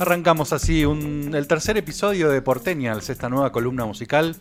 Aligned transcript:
Arrancamos 0.00 0.52
así 0.52 0.82
el 0.82 1.46
tercer 1.46 1.76
episodio 1.76 2.30
de 2.30 2.40
Porteñals, 2.40 3.10
esta 3.10 3.28
nueva 3.28 3.52
columna 3.52 3.84
musical 3.84 4.34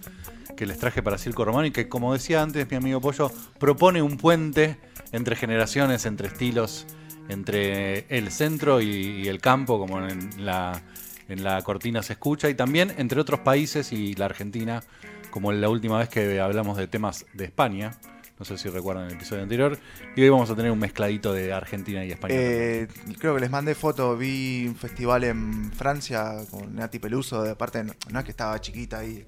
que 0.56 0.66
les 0.66 0.80
traje 0.80 1.04
para 1.04 1.18
Circo 1.18 1.46
Romano 1.46 1.66
y 1.66 1.72
que, 1.72 1.90
como 1.90 2.14
decía 2.14 2.42
antes 2.42 2.70
mi 2.70 2.78
amigo 2.78 3.02
Pollo, 3.02 3.32
propone 3.60 4.02
un 4.02 4.18
puente 4.18 4.78
entre 5.12 5.36
generaciones, 5.36 6.06
entre 6.06 6.28
estilos, 6.28 6.86
entre 7.30 8.06
el 8.10 8.32
centro 8.32 8.82
y, 8.82 8.88
y 8.88 9.28
el 9.28 9.42
campo, 9.42 9.80
como 9.80 10.06
en 10.06 10.46
la, 10.46 10.82
en 11.30 11.44
la 11.44 11.62
cortina 11.62 12.04
se 12.04 12.14
escucha, 12.14 12.50
y 12.50 12.56
también 12.56 12.94
entre 12.98 13.22
otros 13.22 13.42
países 13.42 13.92
y 13.94 14.16
la 14.16 14.26
Argentina, 14.26 14.84
como 15.30 15.52
la 15.52 15.70
última 15.70 16.00
vez 16.00 16.10
que 16.10 16.40
hablamos 16.40 16.78
de 16.78 16.88
temas 16.88 17.26
de 17.34 17.46
España. 17.46 17.92
No 18.40 18.46
sé 18.46 18.58
si 18.58 18.70
recuerdan 18.70 19.08
el 19.08 19.14
episodio 19.16 19.44
anterior. 19.44 19.78
Y 20.16 20.22
hoy 20.22 20.30
vamos 20.30 20.50
a 20.50 20.56
tener 20.56 20.72
un 20.72 20.80
mezcladito 20.80 21.34
de 21.34 21.52
Argentina 21.52 22.06
y 22.06 22.12
España. 22.12 22.36
Eh, 22.38 22.88
creo 23.20 23.36
que 23.36 23.42
les 23.42 23.52
mandé 23.52 23.76
foto, 23.76 24.16
vi 24.16 24.66
un 24.66 24.78
festival 24.78 25.26
en 25.26 25.74
Francia 25.74 26.38
con 26.50 26.74
Nati 26.74 27.00
Peluso, 27.00 27.44
de 27.44 27.58
parte, 27.58 27.84
no, 27.84 28.20
es 28.20 28.24
que 28.24 28.32
estaba 28.32 28.60
chiquita 28.62 29.00
ahí, 29.00 29.28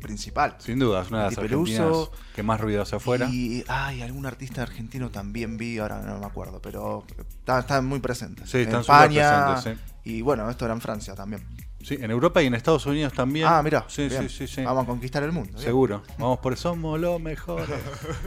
principal. 0.00 0.54
Sin 0.58 0.78
duda, 0.78 1.02
es 1.02 1.10
una 1.10 1.24
de 1.24 1.30
las 1.30 1.38
argentinas 1.38 2.10
que 2.32 2.44
más 2.44 2.60
ruidosa 2.60 2.96
afuera. 2.96 3.28
Y, 3.28 3.64
ay, 3.66 4.02
algún 4.02 4.24
artista 4.24 4.62
argentino 4.62 5.10
también 5.10 5.56
vi, 5.56 5.78
ahora 5.78 6.00
no 6.00 6.20
me 6.20 6.26
acuerdo, 6.26 6.62
pero 6.62 7.04
están, 7.18 7.58
están 7.58 7.86
muy 7.86 7.98
presentes. 7.98 8.48
Sí, 8.48 8.58
en 8.58 8.62
están 8.64 8.82
España, 8.82 9.54
presentes, 9.54 9.84
y 10.04 10.22
bueno, 10.22 10.48
esto 10.48 10.64
era 10.64 10.74
en 10.74 10.80
Francia 10.80 11.16
también. 11.16 11.44
Sí, 11.82 11.96
en 12.00 12.10
Europa 12.10 12.42
y 12.42 12.46
en 12.46 12.54
Estados 12.54 12.84
Unidos 12.86 13.12
también. 13.12 13.46
Ah, 13.48 13.62
mira, 13.62 13.84
Sí, 13.88 14.10
sí, 14.10 14.28
sí, 14.28 14.46
sí. 14.46 14.62
Vamos 14.62 14.84
a 14.84 14.86
conquistar 14.86 15.22
el 15.22 15.32
mundo. 15.32 15.50
bien. 15.52 15.62
Seguro. 15.64 16.02
Vamos 16.18 16.40
por 16.40 16.56
somos 16.56 16.98
lo 16.98 17.18
mejor. 17.18 17.62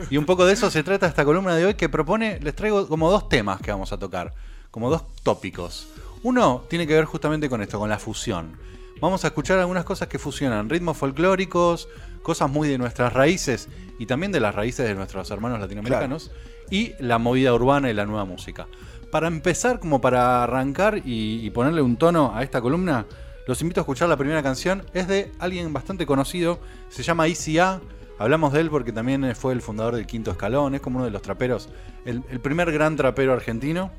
Y 0.10 0.18
un 0.18 0.26
poco 0.26 0.46
de 0.46 0.54
eso 0.54 0.72
se 0.72 0.84
trata 0.84 1.06
esta 1.08 1.26
columna 1.26 1.56
de 1.56 1.66
hoy 1.66 1.74
que 1.74 1.90
propone, 1.90 2.40
les 2.40 2.56
traigo 2.56 2.88
como 2.88 3.12
dos 3.12 3.28
temas 3.30 3.60
que 3.62 3.72
vamos 3.72 3.92
a 3.92 3.98
tocar, 3.98 4.34
como 4.72 4.90
dos 4.90 5.04
tópicos. 5.24 5.88
Uno 6.24 6.64
tiene 6.70 6.88
que 6.88 6.94
ver 6.94 7.06
justamente 7.06 7.50
con 7.50 7.62
esto, 7.62 7.78
con 7.78 7.90
la 7.90 8.00
fusión. 8.00 8.58
Vamos 9.02 9.26
a 9.26 9.28
escuchar 9.28 9.60
algunas 9.60 9.84
cosas 9.84 10.08
que 10.08 10.20
fusionan 10.20 10.70
ritmos 10.70 10.96
folclóricos, 10.96 11.90
cosas 12.22 12.50
muy 12.50 12.70
de 12.70 12.78
nuestras 12.78 13.12
raíces 13.12 13.68
y 14.00 14.06
también 14.06 14.32
de 14.32 14.40
las 14.40 14.54
raíces 14.56 14.88
de 14.88 14.94
nuestros 14.96 15.30
hermanos 15.32 15.60
latinoamericanos 15.60 16.32
y 16.70 16.94
la 17.00 17.18
movida 17.18 17.54
urbana 17.54 17.90
y 17.90 17.94
la 17.94 18.06
nueva 18.06 18.26
música. 18.26 18.68
Para 19.12 19.28
empezar, 19.28 19.80
como 19.80 20.00
para 20.00 20.44
arrancar 20.44 21.00
y, 21.04 21.46
y 21.46 21.50
ponerle 21.50 21.82
un 21.82 21.98
tono 21.98 22.32
a 22.34 22.44
esta 22.44 22.62
columna, 22.62 23.08
los 23.52 23.62
invito 23.62 23.82
a 23.82 23.84
escuchar 23.84 24.08
la 24.08 24.16
primera 24.16 24.42
canción. 24.42 24.86
Es 24.94 25.10
de 25.10 25.30
alguien 25.38 25.74
bastante 25.74 26.06
conocido, 26.06 26.62
se 26.88 27.04
llama 27.04 27.28
Easy 27.28 27.60
A. 27.60 27.82
Hablamos 28.18 28.54
de 28.54 28.62
él 28.62 28.70
porque 28.70 28.94
también 28.94 29.36
fue 29.36 29.52
el 29.52 29.62
fundador 29.62 29.94
del 29.94 30.08
Quinto 30.08 30.32
Escalón, 30.32 30.74
es 30.74 30.80
como 30.80 31.00
uno 31.00 31.06
de 31.06 31.12
los 31.12 31.22
traperos, 31.22 31.68
el, 32.06 32.24
el 32.30 32.40
primer 32.40 32.72
gran 32.72 32.96
trapero 32.96 33.34
argentino. 33.34 33.92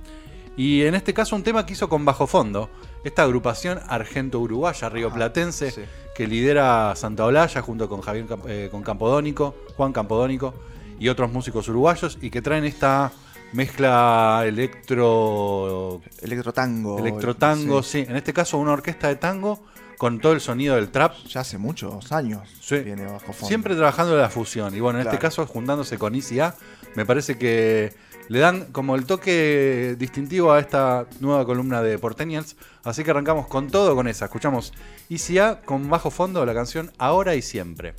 Y 0.56 0.84
en 0.84 0.94
este 0.94 1.12
caso 1.12 1.36
un 1.36 1.42
tema 1.42 1.66
que 1.66 1.74
hizo 1.74 1.90
con 1.90 2.02
Bajo 2.06 2.26
Fondo, 2.26 2.70
esta 3.04 3.24
agrupación 3.24 3.78
argento-uruguaya, 3.88 4.88
rioplatense, 4.88 5.70
sí. 5.70 5.82
que 6.14 6.26
lidera 6.26 6.94
Santa 6.96 7.26
Olalla 7.26 7.60
junto 7.60 7.90
con 7.90 8.00
Javier 8.00 8.24
eh, 8.46 8.68
con 8.70 8.82
Campodónico, 8.82 9.54
Juan 9.76 9.92
Campodónico 9.92 10.54
y 10.98 11.10
otros 11.10 11.30
músicos 11.30 11.68
uruguayos 11.68 12.16
y 12.22 12.30
que 12.30 12.40
traen 12.40 12.64
esta 12.64 13.12
mezcla 13.52 14.42
electro 14.46 16.00
Electrotango. 16.20 16.98
electrotango, 16.98 17.82
sí. 17.82 18.04
sí. 18.04 18.10
En 18.10 18.16
este 18.16 18.32
caso 18.32 18.58
una 18.58 18.72
orquesta 18.72 19.08
de 19.08 19.16
tango 19.16 19.62
con 19.98 20.18
todo 20.20 20.32
el 20.32 20.40
sonido 20.40 20.74
del 20.76 20.90
trap. 20.90 21.14
Ya 21.28 21.40
hace 21.42 21.58
muchos 21.58 22.10
años 22.12 22.48
Sí. 22.60 22.78
viene 22.80 23.04
bajo 23.04 23.32
fondo. 23.32 23.46
Siempre 23.46 23.74
trabajando 23.74 24.16
la 24.16 24.28
fusión. 24.30 24.74
Y 24.74 24.80
bueno, 24.80 25.00
en 25.00 25.06
este 25.06 25.18
caso 25.18 25.46
juntándose 25.46 25.98
con 25.98 26.14
Easy 26.14 26.40
A, 26.40 26.54
me 26.96 27.06
parece 27.06 27.38
que 27.38 27.94
le 28.28 28.38
dan 28.38 28.66
como 28.72 28.94
el 28.96 29.04
toque 29.04 29.94
distintivo 29.98 30.52
a 30.52 30.58
esta 30.60 31.06
nueva 31.20 31.44
columna 31.44 31.82
de 31.82 31.98
Porteñals. 31.98 32.56
Así 32.84 33.04
que 33.04 33.10
arrancamos 33.12 33.46
con 33.46 33.68
todo 33.70 33.94
con 33.94 34.08
esa. 34.08 34.24
Escuchamos 34.24 34.72
Easy 35.08 35.38
A 35.38 35.60
con 35.60 35.88
bajo 35.88 36.10
fondo 36.10 36.44
la 36.46 36.54
canción 36.54 36.90
Ahora 36.98 37.34
y 37.36 37.42
Siempre. 37.42 37.94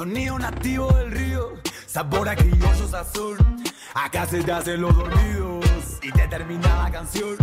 Sonido 0.00 0.38
nativo 0.38 0.90
del 0.92 1.10
río, 1.10 1.52
sabor 1.86 2.26
a 2.30 2.34
criollos 2.34 2.94
azul. 2.94 3.36
Acá 3.92 4.24
se 4.24 4.42
te 4.42 4.50
hacen 4.50 4.80
los 4.80 4.96
dormidos 4.96 5.98
y 6.00 6.10
te 6.10 6.26
termina 6.26 6.84
la 6.84 6.90
canción 6.90 7.36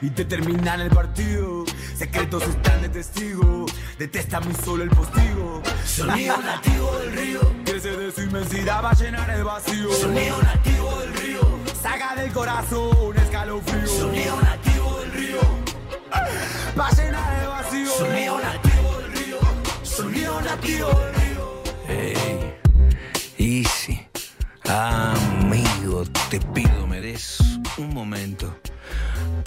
y 0.00 0.10
te 0.10 0.24
termina 0.24 0.74
el 0.74 0.90
partido. 0.90 1.64
Secretos 1.94 2.42
están 2.42 2.82
de 2.82 2.88
testigo, 2.88 3.66
detesta 4.00 4.40
mi 4.40 4.52
solo 4.52 4.82
el 4.82 4.90
postigo. 4.90 5.62
Sonido 5.84 6.38
nativo 6.42 6.90
del 6.98 7.12
río, 7.12 7.40
crece 7.64 7.96
de 7.96 8.10
su 8.10 8.22
inmensidad 8.22 8.82
va 8.82 8.90
a 8.90 8.94
llenar 8.94 9.30
el 9.30 9.44
vacío. 9.44 9.92
Sonido 9.92 10.42
nativo 10.42 10.98
del 11.02 11.14
río, 11.14 11.40
saca 11.80 12.16
del 12.16 12.32
corazón 12.32 12.96
un 13.00 13.16
escalofrío. 13.16 13.86
Sonido 13.86 14.40
nativo 14.40 14.98
del 14.98 15.12
río, 15.12 15.40
va 16.76 16.88
a 16.88 16.96
llenar 16.96 17.42
el 17.42 17.48
vacío. 17.48 17.92
Sonido 17.92 18.40
nativo 18.40 18.98
del 18.98 19.12
río, 19.12 19.38
sonido 19.84 20.40
nativo 20.40 20.88
del 20.88 20.96
río. 20.96 21.11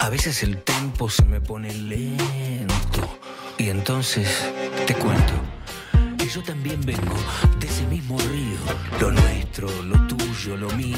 A 0.06 0.08
veces 0.08 0.44
el 0.44 0.62
tempo 0.62 1.10
se 1.10 1.24
me 1.24 1.40
pone 1.40 1.74
lento. 1.74 3.18
Y 3.58 3.70
entonces 3.70 4.28
te 4.86 4.94
cuento. 4.94 5.32
que 6.16 6.28
yo 6.28 6.44
también 6.44 6.80
vengo 6.82 7.16
de 7.58 7.66
ese 7.66 7.84
mismo 7.88 8.16
río. 8.16 8.56
Lo 9.00 9.10
nuestro, 9.10 9.68
lo 9.82 9.98
tuyo, 10.06 10.56
lo 10.56 10.70
mío. 10.76 10.96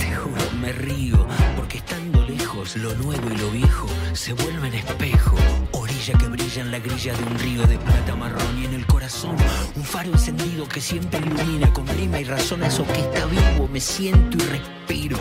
Te 0.00 0.16
juro, 0.16 0.42
me 0.60 0.72
río. 0.72 1.24
Porque 1.54 1.78
estando 1.78 2.20
lejos, 2.26 2.76
lo 2.78 2.92
nuevo 2.94 3.30
y 3.30 3.36
lo 3.36 3.48
viejo 3.52 3.86
se 4.12 4.32
vuelven 4.32 4.74
espejo. 4.74 5.36
Orilla 5.70 6.18
que 6.18 6.26
brilla 6.26 6.62
en 6.62 6.72
la 6.72 6.80
grilla 6.80 7.14
de 7.14 7.22
un 7.22 7.38
río 7.38 7.64
de 7.64 7.78
plata 7.78 8.16
marrón 8.16 8.58
y 8.60 8.64
en 8.64 8.74
el 8.74 8.86
corazón 8.88 9.36
un 9.76 9.84
faro 9.84 10.10
encendido 10.10 10.66
que 10.68 10.80
siempre 10.80 11.20
ilumina 11.20 11.72
con 11.72 11.86
rima 11.86 12.18
y 12.18 12.24
razón 12.24 12.64
a 12.64 12.66
eso 12.66 12.84
que 12.88 13.02
está 13.02 13.24
vivo. 13.26 13.68
Me 13.72 13.78
siento 13.78 14.36
y 14.36 14.48
respiro. 14.48 15.16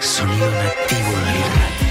Sonido 0.00 0.50
nativo 0.50 1.10
del 1.10 1.81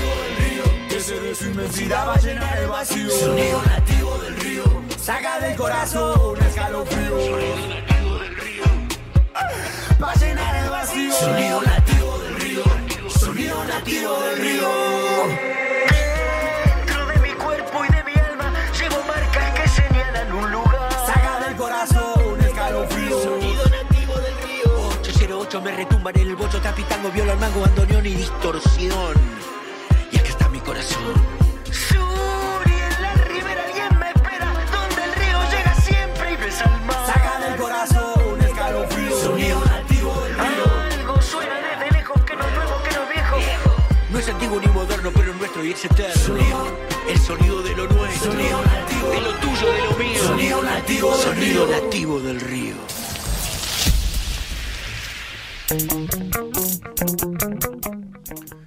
río. 1.12 1.18
Ese 1.18 1.20
de 1.20 1.36
su 1.36 1.46
inmensidad 1.46 2.08
va 2.08 2.14
a 2.14 2.20
llenar 2.20 2.58
el 2.58 2.68
vacío. 2.68 3.10
Sonido 3.10 3.62
nativo 3.64 4.18
del 4.20 4.36
río. 4.38 4.64
Saca 4.98 5.40
del 5.40 5.56
corazón 5.56 6.20
un 6.20 6.38
escalofrío. 6.38 7.10
Sonido 7.10 7.68
nativo 7.68 8.18
del 8.20 8.36
río. 8.38 8.64
Va 10.02 10.12
a 10.12 10.16
llenar 10.16 10.56
el 10.64 10.70
vacío. 10.70 11.14
Sonido 11.14 11.62
nativo 11.62 12.18
del 12.20 12.36
río. 12.36 12.64
Sonido 13.10 13.64
nativo 13.66 14.20
del 14.22 14.38
río. 14.38 14.70
Dentro 16.66 17.06
de 17.08 17.20
mi 17.20 17.30
cuerpo 17.34 17.86
y 17.86 17.94
de 17.94 18.04
mi 18.04 18.14
alma 18.14 18.54
llevo 18.80 19.04
marcas 19.08 19.60
que 19.60 19.68
señalan 19.68 20.32
un 20.32 20.52
lugar. 20.52 20.92
Saca 21.06 21.46
del 21.46 21.56
corazón 21.56 22.34
un 22.34 22.42
escalofrío. 22.42 23.22
Sonido 23.22 23.64
nativo 23.70 24.14
del 24.16 24.38
río. 24.44 24.90
808 25.02 25.62
me 25.62 25.72
retumban 25.72 26.18
en 26.18 26.28
el 26.30 26.36
bocho 26.36 26.62
tapitango, 26.62 27.12
viola 27.12 27.34
al 27.34 27.40
mango, 27.40 27.62
bandoneón 27.62 28.06
y 28.06 28.14
distorsión. 28.14 29.42
Ni 44.60 44.68
moderno, 44.68 45.12
pero 45.14 45.34
nuestro 45.36 45.64
y 45.64 45.72
es 45.72 45.86
eterno. 45.86 46.36
El 47.08 47.20
sonido 47.20 47.62
de 47.62 47.76
lo 47.76 47.88
nuestro. 47.88 48.32
Sonido 48.32 48.62
nativo. 48.64 49.10
De 49.10 49.22
lo 49.22 49.34
tuyo, 49.36 49.72
de 49.72 49.80
lo 49.86 49.98
mío. 49.98 50.24
Sonido 50.24 50.62
nativo 50.62 51.12
del 51.12 51.20
Sonido 51.20 51.66
río. 51.66 51.82
nativo 51.82 52.20
del 52.20 52.40
río. 52.42 52.76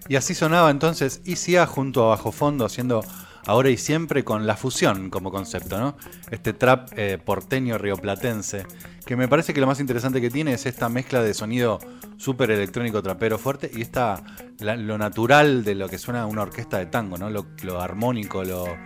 Y 0.09 0.17
así 0.17 0.35
sonaba 0.35 0.71
entonces 0.71 1.23
ICA 1.25 1.67
junto 1.67 2.05
a 2.05 2.09
Bajo 2.09 2.31
Fondo 2.33 2.65
haciendo 2.65 3.03
ahora 3.47 3.71
y 3.71 3.77
siempre 3.77 4.25
con 4.25 4.47
la 4.47 4.57
fusión 4.57 5.11
como 5.11 5.31
concepto, 5.31 5.79
¿no? 5.79 5.97
Este 6.31 6.53
trap 6.53 6.89
eh, 6.97 7.19
porteño 7.23 7.79
rioplatense, 7.79 8.67
que 9.07 9.17
me 9.17 9.29
parece 9.29 9.53
que 9.55 9.61
lo 9.61 9.67
más 9.67 9.81
interesante 9.81 10.21
que 10.21 10.31
tiene 10.31 10.53
es 10.55 10.67
esta 10.67 10.89
mezcla 10.89 11.23
de 11.23 11.35
sonido 11.35 11.79
súper 12.17 12.51
electrónico 12.51 13.03
trapero 13.03 13.39
fuerte 13.39 13.71
y 13.75 13.83
esta, 13.83 14.23
lo 14.61 14.97
natural 14.99 15.65
de 15.65 15.75
lo 15.75 15.89
que 15.89 15.99
suena 15.99 16.27
una 16.27 16.43
orquesta 16.43 16.79
de 16.79 16.87
tango, 16.87 17.19
¿no? 17.19 17.29
Lo, 17.31 17.81
armónico, 17.81 18.45
lo- 18.45 18.77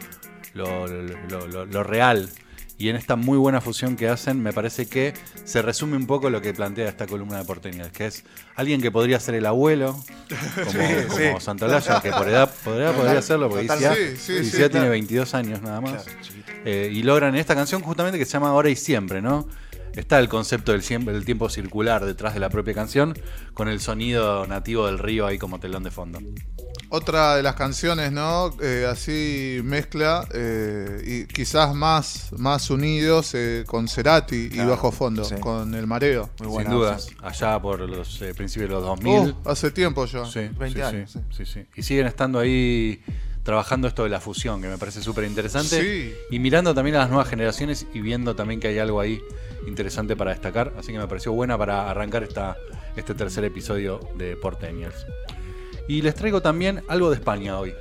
lo 0.55 1.83
real. 1.83 2.29
Y 2.79 2.89
en 2.91 2.97
esta 2.97 3.17
muy 3.17 3.37
buena 3.37 3.61
fusión 3.61 3.97
que 3.97 4.09
hacen, 4.09 4.41
me 4.41 4.53
parece 4.53 4.87
que 4.87 5.13
se 5.45 5.63
resume 5.63 5.97
un 5.97 6.07
poco 6.07 6.31
lo 6.31 6.41
que 6.41 6.55
plantea 6.55 6.89
esta 6.89 7.09
columna 7.09 7.39
de 7.39 7.45
porteñas, 7.45 7.91
que 7.91 8.07
es 8.07 8.23
alguien 8.55 8.81
que 8.81 8.93
podría 8.93 9.19
ser 9.19 9.35
el 9.35 9.47
abuelo, 9.47 9.99
como, 10.55 10.71
como 11.09 11.17
sí. 11.41 11.45
Santolaya, 11.45 12.01
que 12.01 12.13
por 12.13 12.29
edad 12.29 12.55
podría, 12.63 12.93
podría 12.93 13.19
hacerlo, 13.19 13.51
porque 13.51 13.67
Total. 13.67 13.79
Isia, 13.79 14.17
Sí, 14.17 14.33
Isia 14.35 14.69
tiene 14.69 14.87
claro. 14.87 14.91
22 14.91 15.35
años 15.35 15.61
nada 15.61 15.81
más. 15.81 16.05
Claro. 16.05 16.19
Eh, 16.65 16.91
y 16.93 17.03
logran 17.03 17.35
esta 17.35 17.57
canción 17.57 17.83
justamente 17.83 18.17
que 18.17 18.25
se 18.25 18.33
llama 18.33 18.51
Ahora 18.51 18.71
y 18.71 18.77
Siempre, 18.77 19.21
¿no? 19.21 19.49
Está 19.95 20.21
el 20.21 20.29
concepto 20.29 20.71
del, 20.71 20.83
siempre, 20.85 21.13
del 21.13 21.25
tiempo 21.25 21.49
circular 21.49 22.05
detrás 22.05 22.35
de 22.35 22.39
la 22.39 22.51
propia 22.51 22.75
canción, 22.75 23.19
con 23.55 23.69
el 23.69 23.81
sonido 23.81 24.47
nativo 24.47 24.87
del 24.87 25.01
río 25.01 25.27
ahí 25.27 25.39
como 25.39 25.59
telón 25.59 25.83
de 25.83 25.91
fondo. 25.91 26.21
Otra 26.91 27.37
de 27.37 27.43
las 27.43 27.55
canciones, 27.55 28.13
¿no? 28.13 28.51
Eh, 28.63 28.87
así 28.91 29.61
mezcla 29.63 30.27
eh, 30.33 31.03
y 31.05 31.27
quizás 31.27 31.75
más, 31.75 32.31
más 32.39 32.71
unidos 32.71 33.35
eh, 33.35 33.65
con 33.67 33.89
Cerati 33.89 34.49
y 34.51 34.59
Bajo 34.61 34.91
Fondo, 34.91 35.25
sí. 35.25 35.35
con 35.37 35.75
El 35.75 35.87
Mareo. 35.87 36.31
Muy 36.39 36.49
buena. 36.49 36.71
Sin 36.71 36.79
dudas, 36.79 37.09
allá 37.23 37.61
por 37.61 37.81
los 37.81 38.23
eh, 38.23 38.33
principios 38.35 38.71
de 38.71 38.75
los 38.77 38.85
2000. 38.85 39.13
Uh, 39.13 39.49
hace 39.51 39.71
tiempo 39.71 40.07
ya. 40.07 40.25
Sí, 40.25 40.49
20 40.59 40.71
sí, 40.73 40.81
años, 40.81 41.11
sí, 41.13 41.21
sí, 41.31 41.45
sí. 41.45 41.67
Y 41.77 41.83
siguen 41.83 42.07
estando 42.07 42.39
ahí 42.39 43.03
trabajando 43.43 43.87
esto 43.89 44.05
de 44.05 44.09
la 44.09 44.21
fusión, 44.21 44.63
que 44.63 44.69
me 44.69 44.79
parece 44.79 45.03
súper 45.03 45.25
interesante. 45.25 45.81
Sí. 45.81 46.15
Y 46.31 46.39
mirando 46.39 46.75
también 46.75 46.97
a 46.97 47.01
las 47.01 47.09
nuevas 47.09 47.29
generaciones 47.29 47.87
y 47.93 48.01
viendo 48.01 48.35
también 48.35 48.61
que 48.61 48.69
hay 48.69 48.79
algo 48.79 49.01
ahí 49.01 49.21
interesante 49.67 50.17
para 50.17 50.31
destacar. 50.31 50.73
Así 50.79 50.93
que 50.93 50.99
me 50.99 51.07
pareció 51.07 51.33
buena 51.33 51.59
para 51.59 51.91
arrancar 51.91 52.23
esta, 52.23 52.57
este 52.97 53.15
tercer 53.15 53.45
episodio 53.45 54.01
de 54.17 54.37
Porteños. 54.37 54.95
Y 55.89 56.03
les 56.03 56.15
traigo 56.15 56.43
también 56.43 56.83
algo 56.87 57.09
de 57.09 57.17
España 57.17 57.59
hoy. 57.59 57.75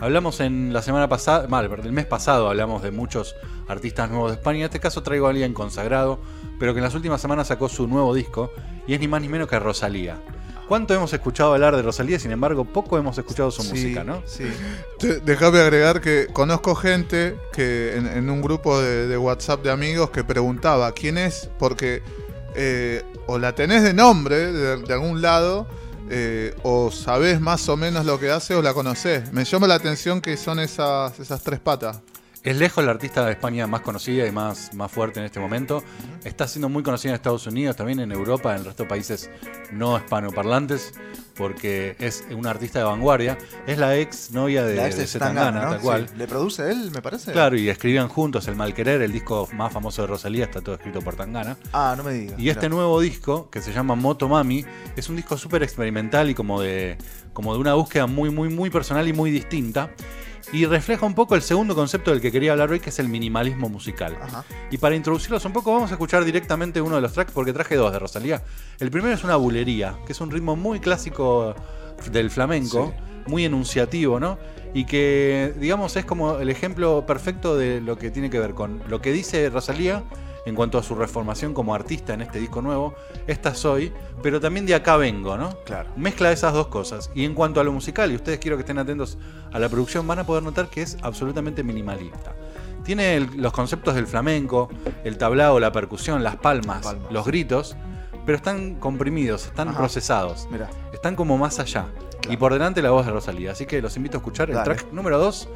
Hablamos 0.00 0.38
en 0.40 0.72
la 0.72 0.80
semana 0.80 1.08
pasada, 1.08 1.48
mal, 1.48 1.68
el 1.82 1.92
mes 1.92 2.06
pasado 2.06 2.48
hablamos 2.48 2.82
de 2.82 2.92
muchos 2.92 3.34
artistas 3.66 4.08
nuevos 4.08 4.30
de 4.30 4.36
España. 4.36 4.60
En 4.60 4.64
este 4.66 4.78
caso 4.78 5.02
traigo 5.02 5.26
a 5.26 5.30
alguien 5.30 5.52
consagrado, 5.54 6.20
pero 6.60 6.72
que 6.72 6.78
en 6.78 6.84
las 6.84 6.94
últimas 6.94 7.20
semanas 7.20 7.48
sacó 7.48 7.68
su 7.68 7.88
nuevo 7.88 8.14
disco 8.14 8.52
y 8.86 8.94
es 8.94 9.00
ni 9.00 9.08
más 9.08 9.20
ni 9.20 9.28
menos 9.28 9.48
que 9.48 9.58
Rosalía. 9.58 10.22
¿Cuánto 10.68 10.94
hemos 10.94 11.12
escuchado 11.12 11.54
hablar 11.54 11.74
de 11.74 11.82
Rosalía? 11.82 12.18
Sin 12.20 12.30
embargo, 12.30 12.64
poco 12.64 12.96
hemos 12.96 13.18
escuchado 13.18 13.50
su 13.50 13.62
Sí, 13.62 13.70
música, 13.70 14.04
¿no? 14.04 14.22
Sí. 14.26 14.44
Déjame 15.24 15.58
agregar 15.60 16.00
que 16.00 16.28
conozco 16.32 16.74
gente 16.76 17.36
que 17.52 17.96
en, 17.96 18.06
en 18.06 18.30
un 18.30 18.40
grupo 18.42 18.80
de, 18.80 19.08
de 19.08 19.16
WhatsApp 19.16 19.64
de 19.64 19.70
amigos 19.72 20.10
que 20.10 20.22
preguntaba 20.22 20.92
quién 20.92 21.18
es, 21.18 21.48
porque 21.58 22.02
eh, 22.54 23.02
o 23.26 23.38
la 23.38 23.54
tenés 23.54 23.82
de 23.82 23.94
nombre 23.94 24.52
de, 24.52 24.76
de 24.76 24.92
algún 24.92 25.22
lado, 25.22 25.66
eh, 26.10 26.54
o 26.62 26.90
sabés 26.90 27.40
más 27.40 27.68
o 27.68 27.76
menos 27.76 28.04
lo 28.04 28.18
que 28.18 28.30
hace 28.30 28.54
o 28.54 28.62
la 28.62 28.74
conocés. 28.74 29.32
Me 29.32 29.44
llama 29.44 29.66
la 29.66 29.74
atención 29.74 30.20
que 30.20 30.36
son 30.36 30.58
esas, 30.60 31.18
esas 31.20 31.42
tres 31.42 31.60
patas. 31.60 32.00
Es 32.42 32.56
lejos 32.56 32.84
la 32.84 32.92
artista 32.92 33.26
de 33.26 33.32
España 33.32 33.66
más 33.66 33.80
conocida 33.80 34.26
y 34.26 34.30
más, 34.30 34.72
más 34.72 34.90
fuerte 34.90 35.18
en 35.18 35.26
este 35.26 35.40
momento. 35.40 35.82
Está 36.24 36.46
siendo 36.46 36.68
muy 36.68 36.82
conocida 36.82 37.10
en 37.10 37.16
Estados 37.16 37.46
Unidos, 37.46 37.76
también 37.76 38.00
en 38.00 38.12
Europa, 38.12 38.52
en 38.52 38.60
el 38.60 38.64
resto 38.64 38.84
de 38.84 38.88
países 38.88 39.28
no 39.72 39.98
hispanoparlantes, 39.98 40.94
porque 41.38 41.96
es 42.00 42.24
una 42.30 42.50
artista 42.50 42.80
de 42.80 42.84
vanguardia. 42.84 43.38
Es 43.66 43.78
la 43.78 43.96
ex 43.96 44.32
novia 44.32 44.64
de, 44.64 44.74
La 44.74 44.88
ex 44.88 45.12
de 45.12 45.18
tal 45.18 45.80
cual. 45.80 46.08
Sí. 46.08 46.16
¿Le 46.16 46.26
produce 46.26 46.70
él, 46.70 46.90
me 46.92 47.00
parece? 47.00 47.32
Claro, 47.32 47.56
y 47.56 47.68
escribían 47.68 48.08
juntos 48.08 48.48
El 48.48 48.56
Malquerer, 48.56 49.00
el 49.00 49.12
disco 49.12 49.48
más 49.54 49.72
famoso 49.72 50.02
de 50.02 50.08
Rosalía, 50.08 50.44
está 50.44 50.60
todo 50.60 50.74
escrito 50.74 51.00
por 51.00 51.14
Tangana. 51.14 51.56
Ah, 51.72 51.94
no 51.96 52.02
me 52.02 52.12
digas. 52.12 52.38
Y 52.38 52.50
este 52.50 52.68
nuevo 52.68 53.00
disco, 53.00 53.48
que 53.50 53.62
se 53.62 53.72
llama 53.72 53.94
Moto 53.94 54.28
Mami, 54.28 54.64
es 54.96 55.08
un 55.08 55.16
disco 55.16 55.38
súper 55.38 55.62
experimental 55.62 56.28
y 56.28 56.34
como 56.34 56.60
de, 56.60 56.98
como 57.32 57.54
de 57.54 57.60
una 57.60 57.74
búsqueda 57.74 58.06
muy, 58.06 58.30
muy, 58.30 58.48
muy 58.48 58.68
personal 58.68 59.06
y 59.06 59.12
muy 59.12 59.30
distinta. 59.30 59.90
Y 60.52 60.64
refleja 60.64 61.04
un 61.04 61.14
poco 61.14 61.34
el 61.34 61.42
segundo 61.42 61.74
concepto 61.74 62.10
del 62.10 62.22
que 62.22 62.32
quería 62.32 62.52
hablar 62.52 62.70
hoy, 62.70 62.80
que 62.80 62.88
es 62.88 62.98
el 62.98 63.08
minimalismo 63.08 63.68
musical. 63.68 64.16
Ajá. 64.20 64.44
Y 64.70 64.78
para 64.78 64.96
introducirlos 64.96 65.44
un 65.44 65.52
poco, 65.52 65.72
vamos 65.72 65.90
a 65.90 65.94
escuchar 65.94 66.24
directamente 66.24 66.80
uno 66.80 66.96
de 66.96 67.02
los 67.02 67.12
tracks, 67.12 67.32
porque 67.32 67.52
traje 67.52 67.76
dos 67.76 67.92
de 67.92 67.98
Rosalía. 67.98 68.42
El 68.78 68.90
primero 68.90 69.14
es 69.14 69.24
una 69.24 69.36
bulería, 69.36 69.96
que 70.06 70.12
es 70.12 70.20
un 70.20 70.30
ritmo 70.30 70.56
muy 70.56 70.80
clásico 70.80 71.54
del 72.10 72.30
flamenco, 72.30 72.94
muy 73.26 73.44
enunciativo, 73.44 74.18
¿no? 74.18 74.38
Y 74.72 74.86
que, 74.86 75.54
digamos, 75.58 75.96
es 75.96 76.04
como 76.04 76.38
el 76.38 76.48
ejemplo 76.48 77.04
perfecto 77.06 77.56
de 77.56 77.80
lo 77.80 77.98
que 77.98 78.10
tiene 78.10 78.30
que 78.30 78.38
ver 78.38 78.54
con 78.54 78.82
lo 78.88 79.02
que 79.02 79.12
dice 79.12 79.50
Rosalía 79.50 80.02
en 80.48 80.54
cuanto 80.54 80.78
a 80.78 80.82
su 80.82 80.94
reformación 80.94 81.52
como 81.54 81.74
artista 81.74 82.14
en 82.14 82.22
este 82.22 82.38
disco 82.40 82.62
nuevo. 82.62 82.94
Esta 83.26 83.54
soy, 83.54 83.92
pero 84.22 84.40
también 84.40 84.66
de 84.66 84.74
acá 84.74 84.96
vengo, 84.96 85.36
¿no? 85.36 85.62
Claro. 85.64 85.90
Mezcla 85.96 86.32
esas 86.32 86.52
dos 86.54 86.68
cosas. 86.68 87.10
Y 87.14 87.24
en 87.24 87.34
cuanto 87.34 87.60
a 87.60 87.64
lo 87.64 87.72
musical, 87.72 88.10
y 88.10 88.14
ustedes 88.16 88.38
quiero 88.38 88.56
que 88.56 88.62
estén 88.62 88.78
atentos 88.78 89.18
a 89.52 89.58
la 89.58 89.68
producción, 89.68 90.06
van 90.06 90.18
a 90.20 90.24
poder 90.24 90.42
notar 90.42 90.68
que 90.68 90.82
es 90.82 90.96
absolutamente 91.02 91.62
minimalista. 91.62 92.34
Tiene 92.84 93.16
el- 93.16 93.30
los 93.36 93.52
conceptos 93.52 93.94
del 93.94 94.06
flamenco, 94.06 94.70
el 95.04 95.18
tablao, 95.18 95.60
la 95.60 95.70
percusión, 95.72 96.24
las 96.24 96.36
palmas, 96.36 96.82
Palmas. 96.84 97.12
los 97.12 97.26
gritos, 97.26 97.76
pero 98.24 98.36
están 98.36 98.76
comprimidos, 98.76 99.46
están 99.46 99.68
Ajá. 99.68 99.78
procesados. 99.78 100.48
Mira. 100.50 100.70
Están 100.92 101.14
como 101.14 101.36
más 101.36 101.58
allá. 101.58 101.86
Y 102.30 102.36
por 102.38 102.52
delante 102.52 102.80
la 102.82 102.90
voz 102.90 103.04
de 103.06 103.12
Rosalía. 103.12 103.52
Así 103.52 103.66
que 103.66 103.80
los 103.82 103.96
invito 103.96 104.16
a 104.16 104.20
escuchar 104.20 104.50
el 104.50 104.62
track 104.62 104.90
número 104.92 105.18
2, 105.18 105.48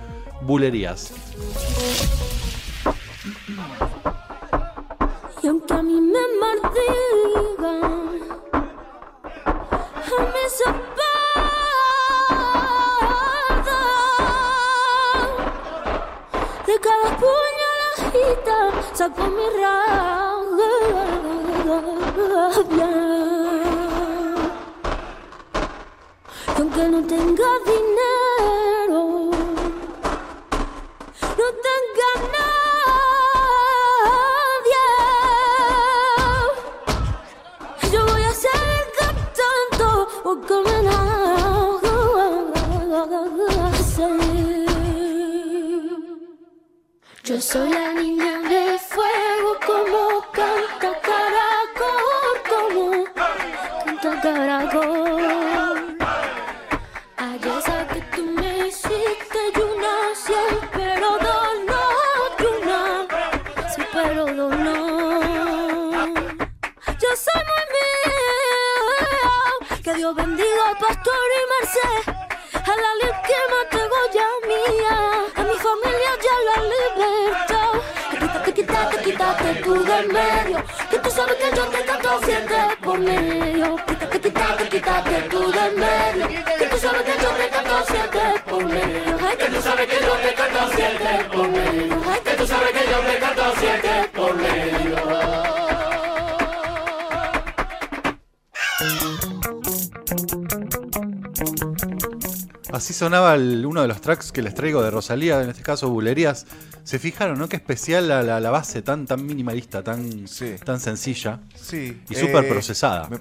Bulerías. 0.43 1.13
saco 19.03 19.25
mi 19.37 19.47
rabia. 19.59 19.93
Y 26.47 26.61
aunque 26.61 26.83
no 26.89 27.01
tenga 27.07 27.51
dinero, 27.67 28.12
soy 47.53 47.69
la 47.69 47.93
niña 47.93 48.39
de 48.49 48.79
fuego 48.79 49.59
como 49.67 50.23
canta 50.33 50.91
caracol, 51.09 52.35
como 52.49 53.05
canta 54.01 54.11
caracol. 54.23 55.99
Ayer 57.19 57.59
esa 57.59 57.79
que 57.89 58.01
tú 58.15 58.23
me 58.23 58.51
hiciste 58.69 59.41
y 59.55 59.59
una 59.61 59.97
siempre 60.27 60.87
dono, 60.99 61.81
y 62.39 62.45
una 62.57 62.81
siempre 63.75 64.05
dono. 64.15 64.77
Yo 67.03 67.11
soy 67.25 67.43
muy 67.51 67.65
mío, 67.77 68.21
que 69.85 69.93
Dios 69.93 70.13
bendiga 70.15 70.63
al 70.71 70.79
pastor 70.79 71.23
y 71.39 71.43
merced, 71.53 72.03
a 72.71 72.75
la 72.85 72.93
ley 73.01 73.15
que 73.29 73.41
me 73.51 73.61
ya 74.17 74.29
mía, 74.49 74.95
a 74.97 75.02
familia 75.73 76.13
ya 76.25 76.37
la 76.49 76.57
libertad. 76.73 77.73
Quítate, 78.11 78.53
quítate, 78.53 78.97
quítate 79.03 79.55
tú 79.63 79.75
del 79.85 80.09
medio, 80.09 80.65
que 80.91 80.99
tú 80.99 81.11
sabes 81.11 81.37
que 81.37 81.57
yo 81.57 81.65
te 81.67 81.85
canto 81.85 82.21
siempre 82.25 82.57
por 82.83 82.99
medio. 82.99 83.77
Quítate, 83.87 84.21
quítate, 84.21 84.69
quítate 84.69 85.17
tú 85.31 85.53
del 85.53 85.75
medio, 85.77 86.27
que 86.59 86.67
tú 86.67 86.79
sabes 86.79 87.03
que 87.03 87.15
yo 87.23 87.31
te 87.41 87.49
canto 87.49 87.85
siempre 87.87 88.21
por 88.49 88.65
medio. 88.65 89.19
Que 89.39 89.47
tú 89.47 89.63
sabes 89.63 89.87
que 89.87 89.99
yo 90.05 90.13
te 90.25 90.35
canto 90.35 90.61
siempre 90.77 91.25
por 91.33 91.49
medio. 91.49 92.03
Que 92.25 92.31
tú 92.39 92.47
sabes 92.47 92.73
que 92.73 92.91
yo 92.91 92.99
te 93.09 93.19
canto 93.19 93.45
siempre 93.61 94.11
por 94.15 94.35
medio. 94.35 94.82
Así 102.83 102.95
sonaba 102.95 103.35
el- 103.37 103.65
uno 103.65 103.81
de 103.83 103.87
los 103.87 104.01
tracks 104.01 104.33
que 104.33 104.43
les 104.43 104.55
traigo 104.55 104.83
de 104.83 104.91
Rosalía, 104.91 105.41
en 105.41 105.51
este 105.51 105.63
caso 105.63 105.89
Bulerías. 105.89 106.47
Se 106.83 106.99
fijaron, 106.99 107.39
¿no? 107.39 107.49
Qué 107.49 107.55
especial 107.55 108.09
la, 108.09 108.25
la- 108.25 108.41
la 108.41 108.51
base 108.51 108.83
tan, 108.83 109.07
tan 109.07 109.25
minimalista, 109.25 109.85
tan, 109.85 110.27
Sí. 110.27 110.57
tan 110.65 110.81
sencilla 110.81 111.39
Sí. 111.55 112.03
y 112.11 112.15
súper 112.17 112.45
eh, 112.45 112.49
procesada. 112.49 113.09
me- 113.09 113.21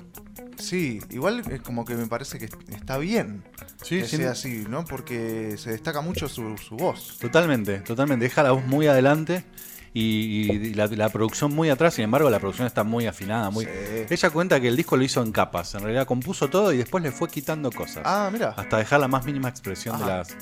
sí, 0.58 1.00
igual 1.12 1.44
es 1.48 1.62
como 1.62 1.86
que 1.86 1.94
me 1.94 2.08
parece 2.08 2.40
que 2.40 2.46
está 2.74 2.98
bien 2.98 3.44
Sí, 3.84 4.00
que 4.00 4.08
sea 4.08 4.32
así, 4.32 4.66
¿no? 4.68 4.84
Porque 4.84 5.56
se 5.60 5.70
destaca 5.70 6.02
mucho 6.02 6.28
su, 6.28 6.58
su 6.58 6.76
voz. 6.76 7.20
Totalmente, 7.20 7.82
totalmente. 7.82 8.26
Deja 8.26 8.42
la 8.42 8.54
voz 8.54 8.66
muy 8.66 8.88
adelante 8.88 9.44
y, 9.94 10.52
y 10.52 10.74
la, 10.74 10.88
la 10.88 11.10
producción 11.10 11.54
muy 11.54 11.70
atrás. 11.70 11.96
Sin 11.96 12.04
embargo, 12.06 12.30
la 12.30 12.40
producción 12.40 12.68
está 12.68 12.84
muy 12.84 13.08
afinada. 13.08 13.50
Muy... 13.50 13.66
Sí. 13.66 13.72
Ella 14.10 14.30
cuenta 14.30 14.60
que 14.60 14.68
el 14.68 14.78
disco 14.78 14.98
lo 14.98 15.04
hizo 15.04 15.22
en 15.22 15.32
capas. 15.32 15.76
En 15.76 15.82
realidad 15.82 16.06
compuso 16.06 16.50
todo 16.50 16.72
y 16.74 16.78
después 16.78 17.04
le 17.04 17.12
fue 17.12 17.30
quitando 17.30 17.72
cosas. 17.72 18.04
Ah, 18.06 18.30
mira. 18.32 18.54
Hasta 18.58 18.78
dejar 18.78 19.00
la 19.00 19.08
más 19.08 19.26
mínima 19.26 19.50
expresión 19.50 20.00
de 20.00 20.06
las, 20.06 20.36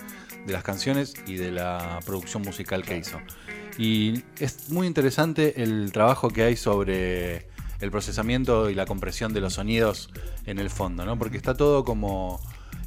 de 0.46 0.54
las 0.54 0.64
canciones 0.64 1.14
y 1.26 1.36
de 1.36 1.52
la 1.52 2.00
producción 2.06 2.44
musical 2.44 2.84
que 2.84 2.98
hizo. 2.98 3.20
Y 3.78 4.24
es 4.40 4.70
muy 4.70 4.88
interesante 4.88 5.64
el 5.64 5.92
trabajo 5.92 6.30
que 6.30 6.44
hay 6.44 6.56
sobre 6.56 7.48
el 7.80 7.92
procesamiento 7.92 8.70
y 8.70 8.76
la 8.76 8.86
compresión 8.86 9.34
de 9.34 9.40
los 9.40 9.54
sonidos 9.54 10.10
en 10.46 10.60
el 10.60 10.70
fondo, 10.70 11.06
¿no? 11.06 11.18
Porque 11.18 11.38
está 11.38 11.56
todo 11.56 11.84
como... 11.84 12.42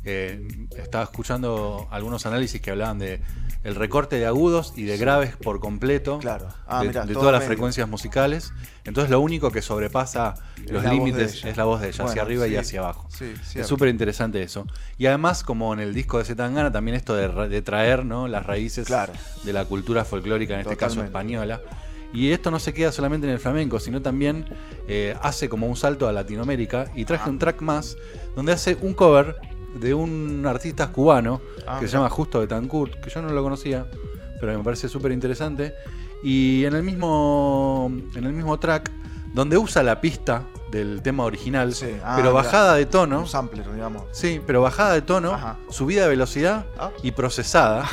eh, 0.05 0.47
estaba 0.77 1.05
escuchando 1.05 1.87
algunos 1.91 2.27
análisis 2.27 2.61
que 2.61 2.71
hablaban 2.71 2.99
de 2.99 3.21
el 3.65 3.77
recorte 3.77 4.17
de 4.17 4.27
agudos 4.27 4.73
y 4.77 4.83
de 4.83 4.97
graves 4.97 5.37
por 5.37 5.61
completo 5.61 6.19
Claro. 6.19 6.49
Ah, 6.67 6.83
de, 6.83 6.89
mirá, 6.89 7.03
de 7.07 7.13
todo 7.13 7.21
todas 7.23 7.33
las 7.35 7.41
medio. 7.43 7.49
frecuencias 7.51 7.89
musicales. 7.89 8.53
Entonces 8.85 9.11
lo 9.11 9.21
único 9.21 9.53
que 9.53 9.63
sobrepasa 9.63 10.35
los 10.69 10.83
límites 10.85 11.45
es 11.45 11.57
la 11.57 11.63
voz 11.65 11.81
de 11.81 11.89
ella, 11.91 12.05
hacia 12.05 12.23
arriba 12.23 12.49
y 12.49 12.57
hacia 12.57 12.81
abajo. 12.81 13.07
sí, 13.09 13.33
es 13.55 13.67
súper 13.67 13.89
interesante 13.89 14.43
eso. 14.43 14.67
Y 14.99 15.07
además, 15.07 15.45
como 15.45 15.73
en 15.73 15.79
el 15.79 15.95
disco 15.95 16.19
de 16.19 16.25
Zetangana, 16.25 16.73
también 16.73 16.97
esto 16.97 17.15
de, 17.15 17.29
ra- 17.29 17.47
de 17.49 17.63
traer 17.63 18.05
¿no? 18.05 18.27
las 18.27 18.45
raíces 18.45 18.87
Claro. 18.89 19.13
de 19.45 19.53
la 19.53 19.65
cultura 19.67 20.05
folclórica, 20.05 20.55
en 20.55 20.61
este 20.61 20.77
caso 20.77 21.03
española. 21.05 21.61
Y 22.13 22.33
esto 22.33 22.51
no 22.51 22.59
se 22.59 22.75
queda 22.75 22.91
solamente 22.93 23.27
en 23.27 23.33
el 23.33 23.39
flamenco, 23.39 23.79
sino 23.81 24.03
también 24.03 24.45
eh, 24.89 25.17
hace 25.23 25.49
como 25.49 25.67
un 25.69 25.77
salto 25.77 26.09
a 26.09 26.13
Latinoamérica. 26.13 26.91
Y 26.97 27.05
traje 27.07 27.25
Ah. 27.27 27.31
un 27.31 27.39
track 27.39 27.63
más 27.63 27.97
donde 28.37 28.53
hace 28.53 28.77
un 28.83 28.93
cover 28.93 29.37
de 29.75 29.95
un 29.95 30.45
artista 30.47 30.91
cubano 30.93 31.41
Ah, 31.67 31.79
que 31.81 31.87
se 31.87 31.93
llama 31.95 32.09
Justo 32.11 32.41
Betancourt, 32.41 33.01
que 33.01 33.11
yo 33.11 33.23
no 33.23 33.31
lo 33.31 33.43
conocía, 33.43 33.87
pero 34.41 34.57
me 34.57 34.65
parece 34.65 34.89
súper 34.89 35.13
interesante. 35.13 35.75
Y 36.23 36.65
en 36.65 36.75
el 36.75 36.83
mismo 36.83 37.91
en 38.15 38.25
el 38.25 38.33
mismo 38.33 38.59
track, 38.59 38.91
donde 39.35 39.57
usa 39.59 39.83
la 39.83 40.01
pista 40.01 40.45
del 40.71 41.03
tema 41.03 41.25
original, 41.25 41.75
Sí. 41.75 41.97
Ah, 42.05 42.15
pero 42.17 42.33
bajada 42.33 42.75
de 42.75 42.87
tono. 42.87 43.21
Un 43.21 43.29
sampler, 43.29 43.71
digamos. 43.73 44.05
Sí, 44.13 44.41
pero 44.47 44.63
bajada 44.63 44.95
de 44.95 45.03
tono, 45.03 45.33
Ajá. 45.33 45.57
subida 45.71 46.03
de 46.03 46.09
velocidad 46.09 46.67
Ah. 46.79 46.91
y 47.03 47.11
procesada. 47.13 47.89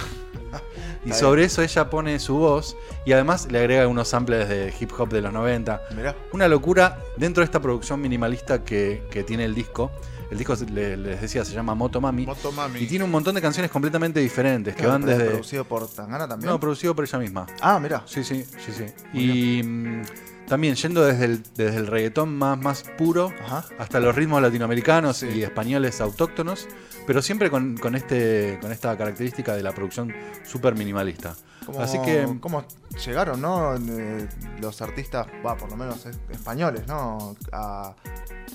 y 1.06 1.10
Está 1.10 1.20
sobre 1.22 1.44
eso 1.46 1.62
ella 1.62 1.89
pone 1.89 2.20
su 2.20 2.36
voz 2.38 2.75
y 3.06 3.13
además 3.13 3.48
le 3.51 3.60
agrega 3.60 3.88
unos 3.88 4.08
samples 4.10 4.50
de 4.50 4.74
hip 4.79 4.91
hop 4.98 5.10
de 5.10 5.22
los 5.22 5.32
90. 5.34 5.82
Mirá. 5.96 6.15
Una 6.34 6.48
locura 6.48 7.00
dentro 7.18 7.41
de 7.41 7.46
esta 7.46 7.62
producción 7.62 8.01
minimalista 8.01 8.63
que, 8.63 9.03
que 9.10 9.24
tiene 9.24 9.46
el 9.46 9.56
disco. 9.56 9.91
El 10.29 10.38
disco, 10.38 10.53
le- 10.72 10.96
les 10.96 11.22
decía, 11.22 11.44
se 11.44 11.53
llama 11.53 11.74
Moto 11.74 12.00
Mami. 12.00 12.25
Motomami. 12.27 12.79
Y 12.82 12.86
tiene 12.86 13.03
un 13.03 13.10
montón 13.10 13.34
de 13.34 13.41
canciones 13.41 13.72
completamente 13.72 14.20
diferentes 14.20 14.75
que 14.75 14.86
van 14.86 15.03
desde... 15.03 15.25
Producido 15.25 15.65
por 15.65 15.88
Tangana 15.89 16.27
también. 16.27 16.51
No, 16.51 16.60
producido 16.60 16.94
por 16.96 17.03
ella 17.06 17.18
misma. 17.18 17.48
ah, 17.62 17.79
mirá. 17.79 18.03
Sí, 18.06 18.24
sí, 18.24 18.44
sí, 18.44 18.72
sí. 18.72 18.86
Y 19.18 19.63
mm, 19.63 20.01
también 20.50 20.75
yendo 20.75 21.06
desde 21.06 21.25
el, 21.25 21.44
desde 21.56 21.77
el 21.77 21.88
reggaetón 21.88 22.38
más, 22.38 22.58
más 22.60 22.84
puro 22.98 23.32
Ajá. 23.41 23.63
hasta 23.77 24.00
los 24.00 24.15
ritmos 24.15 24.41
latinoamericanos 24.41 25.18
Sí. 25.18 25.27
y 25.27 25.44
españoles 25.44 26.01
autóctonos, 26.01 26.68
pero 27.08 27.22
siempre 27.22 27.50
con, 27.50 27.77
con 27.77 27.96
este, 27.96 28.58
con 28.62 28.72
esta 28.72 28.98
característica 28.98 29.56
de 29.56 29.63
la 29.63 29.72
producción 29.72 30.13
súper 30.46 30.75
minimalista. 30.75 31.36
¿Cómo, 31.65 31.82
Así 31.82 32.00
que 32.01 32.27
¿Cómo 32.41 32.65
llegaron, 33.06 33.41
no? 33.41 33.75
Eh, 33.75 34.27
los 34.60 34.82
artistas, 34.82 35.27
va, 35.46 35.56
por 35.56 35.70
lo 35.70 35.77
menos 35.77 36.06
eh, 36.08 36.12
españoles, 36.32 36.88
¿no? 36.88 37.36
A, 37.51 37.94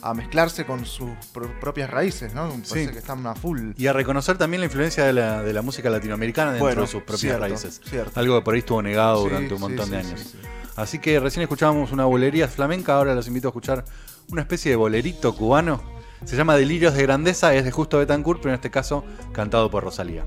a 0.02 0.14
mezclarse 0.14 0.66
con 0.66 0.84
sus 0.84 1.10
pro- 1.32 1.48
propias 1.60 1.88
raíces, 1.90 2.34
¿no? 2.34 2.48
Parece 2.48 2.86
Sí. 2.86 2.92
que 2.92 2.98
están 2.98 3.24
a 3.26 3.36
full. 3.36 3.70
y 3.76 3.86
a 3.86 3.92
reconocer 3.92 4.36
también 4.36 4.60
la 4.62 4.66
influencia 4.66 5.04
de 5.04 5.12
la, 5.12 5.42
de 5.42 5.52
la 5.52 5.62
música 5.62 5.88
latinoamericana 5.90 6.50
dentro 6.52 6.66
Bueno, 6.66 6.82
de 6.82 6.86
sus 6.88 7.02
propias 7.02 7.20
cierto, 7.20 7.40
raíces. 7.40 7.80
cierto. 7.88 8.18
Algo 8.18 8.38
que 8.40 8.44
por 8.44 8.54
ahí 8.54 8.60
estuvo 8.60 8.82
negado 8.82 9.22
Sí, 9.22 9.28
durante 9.28 9.54
un 9.54 9.60
montón 9.60 9.90
de 9.90 9.96
años. 9.98 10.34
Sí, 10.74 10.76
sí. 10.76 10.80
Así 10.80 10.98
que 10.98 11.20
recién 11.20 11.42
escuchábamos 11.42 11.92
una 11.92 12.04
bolería 12.04 12.48
flamenca, 12.48 12.96
ahora 12.96 13.14
los 13.14 13.26
invito 13.28 13.48
a 13.48 13.50
escuchar 13.50 13.84
una 14.30 14.42
especie 14.42 14.70
de 14.70 14.76
bolerito 14.76 15.34
cubano. 15.34 15.82
Se 16.24 16.36
llama 16.36 16.56
Delirios 16.56 16.94
de 16.94 17.02
Grandeza, 17.02 17.54
es 17.54 17.64
de 17.64 17.70
Justo 17.70 17.98
Betancourt, 17.98 18.40
pero 18.40 18.50
en 18.50 18.54
este 18.54 18.70
caso 18.70 19.04
cantado 19.32 19.70
por 19.70 19.84
Rosalía. 19.84 20.24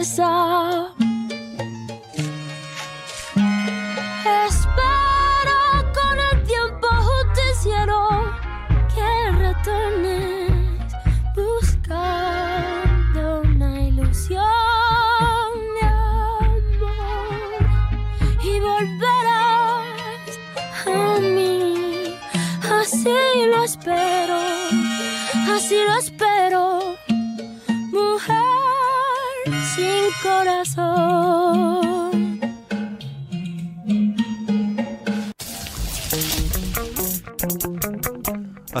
Esa 0.00 0.24
bajeza. 0.24 1.03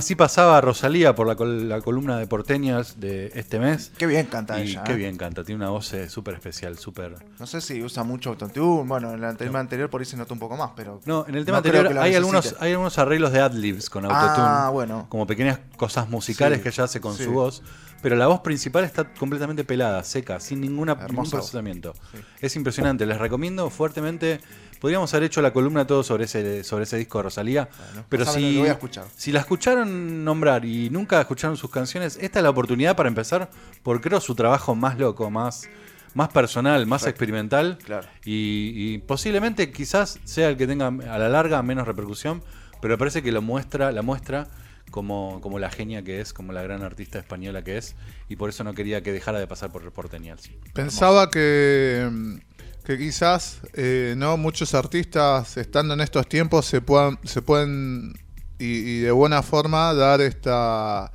Así 0.04 0.16
pasaba 0.16 0.60
Rosalía 0.60 1.14
por 1.14 1.26
la, 1.26 1.34
col- 1.34 1.66
la 1.66 1.80
columna 1.80 2.18
de 2.18 2.26
porteñas 2.26 3.00
de 3.00 3.32
este 3.34 3.58
mes. 3.58 3.90
Qué 3.96 4.04
bien 4.06 4.26
canta 4.26 4.62
Y 4.62 4.72
ella. 4.72 4.84
qué 4.84 4.92
¿eh? 4.92 4.96
bien 4.96 5.16
canta, 5.16 5.44
tiene 5.44 5.62
una 5.62 5.70
voz 5.70 5.94
eh, 5.94 6.10
súper 6.10 6.34
especial, 6.34 6.76
súper... 6.76 7.14
No 7.38 7.46
sé 7.46 7.62
si 7.62 7.82
usa 7.82 8.04
mucho 8.04 8.28
autotune. 8.28 8.86
Bueno, 8.86 9.14
en 9.14 9.24
el 9.24 9.34
tema 9.38 9.60
anterior 9.60 9.88
por 9.88 10.02
ahí 10.02 10.04
se 10.04 10.18
notó 10.18 10.34
un 10.34 10.40
poco 10.40 10.58
más, 10.58 10.72
pero. 10.76 11.00
No, 11.06 11.24
en 11.26 11.36
el 11.36 11.46
tema 11.46 11.54
no 11.54 11.64
anterior 11.66 11.98
hay 11.98 12.14
algunos, 12.16 12.44
necesite. 12.44 12.62
hay 12.62 12.72
algunos 12.72 12.98
arreglos 12.98 13.32
de 13.32 13.40
adlibs 13.40 13.88
con 13.88 14.04
autotune. 14.04 14.46
Ah, 14.46 14.68
bueno. 14.70 15.06
Como 15.08 15.26
pequeñas 15.26 15.58
cosas 15.78 16.06
musicales 16.10 16.58
Sí, 16.58 16.62
que 16.64 16.68
ella 16.68 16.84
hace 16.84 17.00
con 17.00 17.16
sí. 17.16 17.24
su 17.24 17.32
voz. 17.32 17.62
Pero 18.02 18.16
la 18.16 18.26
voz 18.26 18.40
principal 18.40 18.84
está 18.84 19.14
completamente 19.14 19.64
pelada, 19.64 20.04
seca, 20.04 20.38
sin 20.38 20.60
ninguna, 20.60 20.96
ningún 21.08 21.30
procesamiento. 21.30 21.94
Sí. 22.12 22.18
Es 22.42 22.56
impresionante, 22.56 23.06
les 23.06 23.16
recomiendo 23.16 23.70
fuertemente. 23.70 24.40
Podríamos 24.84 25.14
haber 25.14 25.24
hecho 25.24 25.40
la 25.40 25.50
columna 25.50 25.86
todo 25.86 26.02
sobre 26.02 26.24
ese, 26.24 26.62
sobre 26.62 26.84
ese 26.84 26.98
disco 26.98 27.16
de 27.16 27.22
Rosalía. 27.22 27.70
Bueno, 27.74 28.04
pero 28.06 28.26
si, 28.26 28.60
a 28.60 28.72
escuchar. 28.72 29.06
si 29.16 29.32
la 29.32 29.40
escucharon 29.40 30.22
nombrar 30.26 30.66
y 30.66 30.90
nunca 30.90 31.18
escucharon 31.22 31.56
sus 31.56 31.70
canciones, 31.70 32.18
esta 32.20 32.40
es 32.40 32.42
la 32.42 32.50
oportunidad 32.50 32.94
para 32.94 33.08
empezar 33.08 33.48
por 33.82 34.02
creo 34.02 34.20
su 34.20 34.34
trabajo 34.34 34.74
más 34.74 34.98
loco, 34.98 35.30
más, 35.30 35.70
más 36.12 36.28
personal, 36.28 36.84
más 36.86 37.00
Perfecto. 37.00 37.08
experimental. 37.08 37.78
Claro. 37.82 38.06
Y, 38.26 38.72
y 38.74 38.98
posiblemente 38.98 39.72
quizás 39.72 40.20
sea 40.24 40.50
el 40.50 40.58
que 40.58 40.66
tenga 40.66 40.88
a 40.88 41.18
la 41.18 41.30
larga 41.30 41.62
menos 41.62 41.86
repercusión, 41.86 42.42
pero 42.82 42.98
parece 42.98 43.22
que 43.22 43.32
lo 43.32 43.40
muestra, 43.40 43.90
la 43.90 44.02
muestra 44.02 44.48
como, 44.90 45.40
como 45.40 45.58
la 45.58 45.70
genia 45.70 46.02
que 46.02 46.20
es, 46.20 46.32
como 46.32 46.52
la 46.52 46.62
gran 46.62 46.82
artista 46.82 47.18
española 47.18 47.64
que 47.64 47.78
es, 47.78 47.96
y 48.28 48.36
por 48.36 48.50
eso 48.50 48.64
no 48.64 48.74
quería 48.74 49.02
que 49.02 49.12
dejara 49.12 49.40
de 49.40 49.46
pasar 49.46 49.72
por 49.72 49.90
Porteñal. 49.92 50.38
Pensaba 50.72 51.30
que, 51.30 52.08
mm, 52.08 52.36
que 52.84 52.98
quizás 52.98 53.60
eh, 53.74 54.14
no 54.16 54.36
muchos 54.36 54.74
artistas 54.74 55.56
estando 55.56 55.94
en 55.94 56.00
estos 56.00 56.28
tiempos 56.28 56.66
se 56.66 56.80
puedan, 56.80 57.18
se 57.24 57.42
pueden 57.42 58.14
y, 58.58 59.00
de 59.00 59.10
buena 59.10 59.42
forma 59.42 59.92
dar 59.94 60.20
esta 60.20 61.10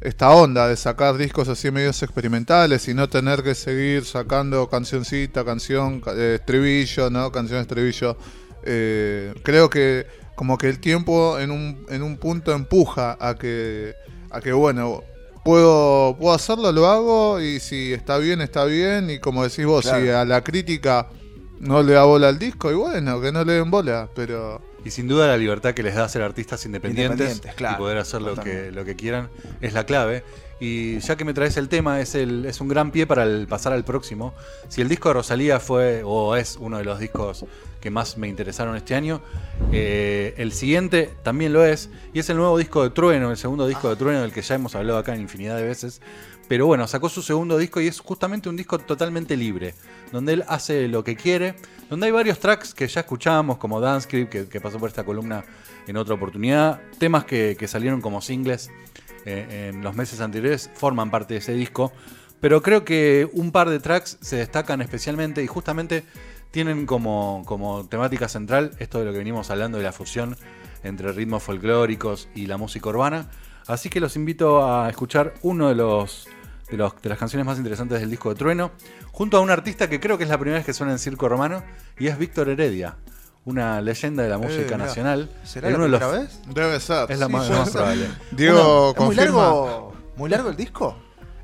esta 0.00 0.30
onda 0.30 0.68
de 0.68 0.76
sacar 0.76 1.16
discos 1.16 1.48
así 1.48 1.70
medios 1.72 2.02
experimentales 2.04 2.86
y 2.88 2.94
no 2.94 3.08
tener 3.08 3.42
que 3.42 3.54
seguir 3.56 4.04
sacando 4.04 4.68
cancioncita, 4.68 5.44
canción, 5.44 6.00
ca- 6.00 6.12
eh, 6.16 6.36
estribillo, 6.36 7.10
¿no? 7.10 7.32
Canción 7.32 7.60
estribillo. 7.60 8.16
eh, 8.64 9.34
creo 9.42 9.68
que 9.70 10.06
como 10.36 10.56
que 10.58 10.68
el 10.68 10.78
tiempo 10.78 11.38
en 11.40 11.50
un, 11.50 11.84
en 11.88 12.02
un 12.02 12.16
punto 12.16 12.52
empuja 12.52 13.16
a 13.20 13.34
que, 13.36 13.94
a 14.30 14.40
que 14.40 14.52
bueno, 14.52 15.02
puedo, 15.44 16.16
puedo 16.18 16.34
hacerlo, 16.34 16.72
lo 16.72 16.86
hago 16.86 17.40
y 17.40 17.60
si 17.60 17.92
está 17.92 18.18
bien, 18.18 18.40
está 18.40 18.64
bien 18.64 19.10
y 19.10 19.18
como 19.18 19.42
decís 19.44 19.64
vos, 19.66 19.84
Claro. 19.84 20.02
si 20.04 20.10
a 20.10 20.24
la 20.24 20.42
crítica 20.42 21.08
no 21.60 21.82
le 21.82 21.94
da 21.94 22.04
bola 22.04 22.28
al 22.28 22.38
disco 22.38 22.70
y 22.70 22.74
bueno, 22.74 23.20
que 23.20 23.32
no 23.32 23.44
le 23.44 23.54
den 23.54 23.70
bola, 23.70 24.08
pero... 24.14 24.60
Y 24.84 24.90
sin 24.90 25.08
duda 25.08 25.26
la 25.26 25.36
libertad 25.36 25.74
que 25.74 25.82
les 25.82 25.94
da 25.96 26.08
ser 26.08 26.22
artistas 26.22 26.64
independientes, 26.64 27.18
Independientes, 27.18 27.54
claro. 27.56 27.74
y 27.74 27.78
poder 27.78 27.98
hacer 27.98 28.22
lo 28.22 28.36
que, 28.36 28.70
lo 28.70 28.84
que 28.84 28.94
quieran 28.94 29.28
es 29.60 29.72
la 29.74 29.84
clave. 29.84 30.22
Y 30.60 30.98
ya 31.00 31.16
que 31.16 31.24
me 31.24 31.34
traes 31.34 31.56
el 31.56 31.68
tema, 31.68 32.00
es, 32.00 32.14
el, 32.14 32.44
es 32.46 32.60
un 32.60 32.68
gran 32.68 32.90
pie 32.92 33.06
para 33.06 33.24
el- 33.24 33.46
pasar 33.48 33.72
al 33.72 33.84
próximo. 33.84 34.34
Si 34.68 34.80
el 34.80 34.88
disco 34.88 35.08
de 35.08 35.14
Rosalía 35.14 35.58
fue 35.60 36.02
o 36.04 36.36
es 36.36 36.56
uno 36.60 36.78
de 36.78 36.84
los 36.84 37.00
discos 37.00 37.44
que 37.80 37.90
más 37.90 38.18
me 38.18 38.28
interesaron 38.28 38.76
este 38.76 38.94
año, 38.94 39.20
eh, 39.72 40.34
el 40.36 40.52
siguiente 40.52 41.10
también 41.22 41.52
lo 41.52 41.64
es. 41.64 41.90
Y 42.12 42.18
es 42.18 42.30
el 42.30 42.36
nuevo 42.36 42.58
disco 42.58 42.82
de 42.82 42.90
Trueno, 42.90 43.30
el 43.30 43.36
segundo 43.36 43.66
disco 43.66 43.88
de 43.88 43.96
Trueno 43.96 44.22
del 44.22 44.32
que 44.32 44.42
ya 44.42 44.54
hemos 44.54 44.74
hablado 44.74 44.98
acá 44.98 45.14
en 45.14 45.20
infinidad 45.20 45.56
de 45.56 45.64
veces. 45.64 46.00
Pero 46.48 46.66
bueno, 46.66 46.86
sacó 46.88 47.08
su 47.10 47.20
segundo 47.20 47.58
disco 47.58 47.80
y 47.80 47.88
es 47.88 48.00
justamente 48.00 48.48
un 48.48 48.56
disco 48.56 48.78
totalmente 48.78 49.36
libre, 49.36 49.74
donde 50.12 50.32
él 50.32 50.44
hace 50.48 50.88
lo 50.88 51.04
que 51.04 51.14
quiere, 51.14 51.54
donde 51.90 52.06
hay 52.06 52.12
varios 52.12 52.38
tracks 52.38 52.72
que 52.72 52.88
ya 52.88 53.00
escuchábamos, 53.00 53.58
como 53.58 53.80
Dance 53.80 54.08
Creep, 54.08 54.30
que, 54.30 54.48
que 54.48 54.60
pasó 54.60 54.78
por 54.78 54.88
esta 54.88 55.04
columna 55.04 55.44
en 55.86 55.96
otra 55.98 56.14
oportunidad, 56.14 56.80
temas 56.98 57.24
que, 57.24 57.54
que 57.58 57.68
salieron 57.68 58.00
como 58.00 58.22
singles 58.22 58.70
eh, 59.26 59.70
en 59.74 59.82
los 59.82 59.94
meses 59.94 60.20
anteriores, 60.20 60.70
forman 60.74 61.10
parte 61.10 61.34
de 61.34 61.40
ese 61.40 61.52
disco, 61.52 61.92
pero 62.40 62.62
creo 62.62 62.84
que 62.84 63.28
un 63.32 63.52
par 63.52 63.68
de 63.68 63.80
tracks 63.80 64.16
se 64.20 64.36
destacan 64.36 64.80
especialmente 64.80 65.42
y 65.42 65.46
justamente 65.46 66.04
tienen 66.50 66.86
como, 66.86 67.42
como 67.46 67.86
temática 67.86 68.28
central 68.28 68.72
esto 68.78 68.98
de 68.98 69.04
lo 69.04 69.12
que 69.12 69.18
venimos 69.18 69.50
hablando 69.50 69.78
de 69.78 69.84
la 69.84 69.92
fusión 69.92 70.36
entre 70.82 71.12
ritmos 71.12 71.42
folclóricos 71.42 72.28
y 72.34 72.46
la 72.46 72.56
música 72.56 72.88
urbana. 72.88 73.28
Así 73.66 73.90
que 73.90 74.00
los 74.00 74.16
invito 74.16 74.66
a 74.66 74.88
escuchar 74.88 75.34
uno 75.42 75.68
de 75.68 75.74
los, 75.74 76.26
de 76.70 76.76
los 76.76 77.00
de 77.02 77.08
las 77.08 77.18
canciones 77.18 77.44
más 77.46 77.58
interesantes 77.58 78.00
del 78.00 78.10
disco 78.10 78.30
de 78.30 78.36
Trueno, 78.36 78.70
junto 79.12 79.36
a 79.36 79.40
un 79.40 79.50
artista 79.50 79.88
que 79.88 80.00
creo 80.00 80.16
que 80.16 80.24
es 80.24 80.30
la 80.30 80.38
primera 80.38 80.58
vez 80.58 80.66
que 80.66 80.72
suena 80.72 80.92
en 80.92 80.98
Circo 80.98 81.28
Romano, 81.28 81.62
y 81.98 82.06
es 82.06 82.16
Víctor 82.16 82.48
Heredia, 82.48 82.96
una 83.44 83.80
leyenda 83.82 84.22
de 84.22 84.30
la 84.30 84.38
música 84.38 84.76
mirá. 84.76 84.78
nacional. 84.78 85.30
¿Será 85.44 85.70
la 85.70 85.78
primera 85.78 86.08
vez? 86.08 86.40
Debe 86.46 86.80
ser. 86.80 87.10
Es 87.10 87.18
la 87.18 87.26
sí, 87.26 87.32
más, 87.32 87.70
probable. 87.70 88.08
Diego 88.30 88.94
¿Es 88.96 89.04
muy 89.04 89.16
largo, 89.16 89.92
muy 90.16 90.30
largo 90.30 90.48
el 90.48 90.56
disco? 90.56 90.96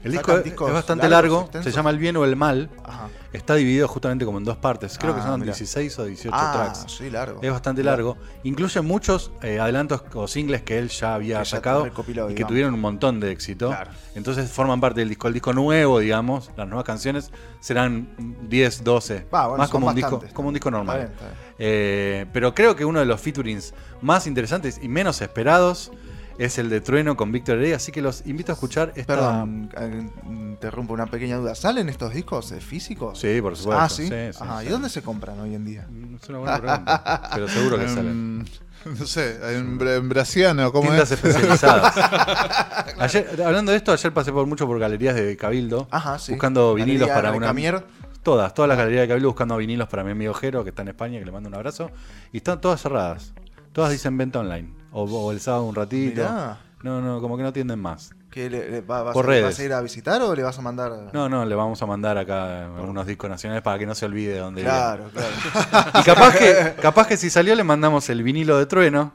El 0.05 0.13
disco 0.13 0.33
¿Sacan 0.37 0.53
es, 0.69 0.73
bastante 0.75 1.09
largo, 1.09 1.49
se 1.63 1.71
llama 1.73 1.89
El 1.91 1.99
bien 1.99 2.17
o 2.19 2.25
el 2.25 2.37
mal. 2.37 2.69
Ajá. 2.85 3.09
Está 3.33 3.55
dividido 3.55 3.89
justamente 3.89 4.25
como 4.25 4.39
en 4.39 4.45
dos 4.45 4.57
partes. 4.59 4.97
Creo 4.99 5.15
que 5.15 5.21
Ah, 5.23 5.25
son 5.27 5.41
mirá. 5.41 5.53
16 5.53 5.99
o 5.99 6.05
18 6.05 6.37
Ah, 6.39 6.53
tracks. 6.73 6.93
sí, 6.93 7.11
largo. 7.11 7.41
Es 7.43 7.51
bastante 7.51 7.83
largo. 7.83 8.17
Incluye 8.45 8.81
muchos 8.83 9.33
eh, 9.43 9.59
adelantos 9.59 10.05
o 10.15 10.29
singles 10.29 10.63
que 10.63 10.79
él 10.79 10.89
ya 10.91 11.15
había 11.15 11.39
Que 11.41 11.45
sacado 11.47 11.87
y 12.29 12.35
que 12.35 12.45
tuvieron 12.45 12.75
un 12.75 12.81
montón 12.81 13.19
de 13.19 13.33
éxito. 13.33 13.69
Claro. 13.71 13.91
Entonces 14.15 14.51
forman 14.51 14.81
parte 14.81 15.01
del 15.01 15.09
disco. 15.09 15.27
El 15.27 15.35
disco 15.35 15.53
nuevo, 15.53 15.99
digamos, 15.99 16.51
las 16.57 16.69
nuevas 16.69 16.85
canciones 16.85 17.33
serán 17.61 18.09
10, 18.49 18.85
12. 18.85 19.27
Va, 19.35 19.47
bueno, 19.47 19.59
más 19.59 19.71
como 19.71 19.89
un, 19.89 19.95
disco, 19.95 20.11
bastantes. 20.13 20.35
como 20.35 20.49
un 20.49 20.55
disco 20.55 20.71
normal. 20.71 20.97
Está 21.01 21.07
bien, 21.07 21.19
está 21.19 21.27
bien. 21.27 21.55
Eh, 21.59 22.27
pero 22.33 22.55
creo 22.55 22.77
que 22.77 22.85
uno 22.85 23.01
de 23.01 23.07
los 23.07 23.21
featurings 23.21 23.75
más 24.03 24.27
interesantes 24.27 24.79
y 24.83 24.89
menos 24.89 25.21
esperados 25.23 25.91
es 26.39 26.59
el 26.59 26.69
de 26.71 26.81
Trueno 26.81 27.17
con 27.17 27.31
Víctor 27.33 27.57
Heredia. 27.59 27.77
Así 27.77 27.93
que 27.93 28.03
los 28.03 28.27
invito 28.27 28.53
a 28.53 28.55
escuchar 28.55 28.93
esta. 28.97 29.15
Perdón, 29.15 29.71
eh, 29.79 30.09
interrumpo 30.27 30.95
una 30.95 31.07
pequeña 31.07 31.37
duda. 31.37 31.55
¿Salen 31.55 31.89
estos 31.89 32.13
discos 32.15 32.51
eh, 32.53 32.61
físicos? 32.61 33.19
Sí, 33.19 33.41
por 33.41 33.57
supuesto. 33.57 33.83
Ah, 33.83 33.89
¿sí? 33.89 34.05
sí, 34.09 34.15
sí, 34.33 34.39
Ajá. 34.41 34.65
¿Y 34.65 34.69
dónde 34.69 34.89
se 34.89 35.03
compran 35.03 35.39
hoy 35.41 35.55
en 35.55 35.65
día? 35.65 35.87
Mm, 35.89 36.17
Es 36.17 36.29
una 36.29 36.39
buena 36.39 36.59
pregunta. 36.61 37.31
pero 37.35 37.49
seguro 37.49 37.79
que 37.79 37.89
salen. 37.89 38.47
Em, 38.85 38.95
no 38.99 39.07
sé, 39.07 39.39
en, 39.57 39.81
en 39.81 40.09
Brasiano, 40.09 40.71
¿cómo 40.73 40.89
Tiendas 40.89 41.11
es? 41.11 41.25
especializadas. 41.25 41.95
Ayer, 42.99 43.43
hablando 43.45 43.73
de 43.73 43.79
esto, 43.79 43.93
ayer 43.93 44.13
pasé 44.13 44.31
por 44.33 44.47
mucho 44.47 44.67
por 44.67 44.79
galerías 44.79 45.15
de 45.15 45.37
Cabildo. 45.37 45.89
Ajá, 45.91 46.19
sí. 46.19 46.33
Buscando 46.33 46.75
Galería 46.75 46.85
vinilos 46.85 47.09
para 47.09 47.31
una. 47.31 47.41
Recamier. 47.41 47.85
Todas, 48.23 48.55
todas 48.55 48.69
las 48.69 48.79
galerías 48.79 49.03
de 49.03 49.09
Cabildo 49.09 49.29
buscando 49.29 49.57
vinilos 49.57 49.89
para 49.89 50.03
mi 50.05 50.13
amigo 50.13 50.33
Jero, 50.35 50.63
que 50.65 50.71
está 50.71 50.83
en 50.83 50.89
España, 50.89 51.19
que 51.19 51.25
le 51.25 51.33
mando 51.33 51.49
un 51.49 51.55
abrazo. 51.55 51.91
Y 52.33 52.39
están 52.39 52.61
todas 52.61 52.81
cerradas. 52.81 53.35
Todas 53.73 53.91
dicen 53.91 54.17
venta 54.17 54.39
online. 54.41 54.73
O, 54.97 55.03
o 55.05 55.33
el 55.33 55.41
sábado 55.41 55.65
un 55.65 55.75
ratito. 55.75 56.23
Mirá. 56.23 56.59
No, 56.83 57.01
no, 57.01 57.21
como 57.21 57.37
que 57.37 57.43
no 57.43 57.49
atienden 57.49 57.79
más. 57.81 58.13
¿Qué 58.31 58.49
le, 58.51 58.69
le- 58.71 58.81
va- 58.81 59.03
vas, 59.03 59.13
Por 59.15 59.25
a, 59.27 59.29
redes. 59.29 59.45
vas 59.45 59.59
a 59.59 59.65
ir 59.65 59.73
a 59.73 59.81
visitar 59.81 60.21
o 60.23 60.35
le 60.35 60.43
vas 60.43 60.59
a 60.59 60.63
mandar? 60.63 60.93
No, 61.13 61.29
no, 61.29 61.45
le 61.45 61.55
vamos 61.55 61.81
a 61.83 61.87
mandar 61.87 62.19
acá 62.19 62.67
algunos 62.77 63.07
discos 63.07 63.31
nacionales 63.31 63.63
para 63.63 63.79
que 63.79 63.87
no 63.87 63.95
se 63.95 64.05
olvide 64.07 64.35
de 64.35 64.39
dónde 64.41 64.63
viene. 64.63 64.77
Claro, 64.77 65.11
claro. 65.13 66.01
Y 66.01 66.03
capaz 66.03 66.37
que, 66.37 66.75
capaz 66.83 67.07
que 67.07 67.17
si 67.17 67.31
salió 67.31 67.55
le 67.55 67.65
mandamos 67.65 68.09
el 68.11 68.23
vinilo 68.23 68.59
de 68.59 68.67
Trueno, 68.67 69.15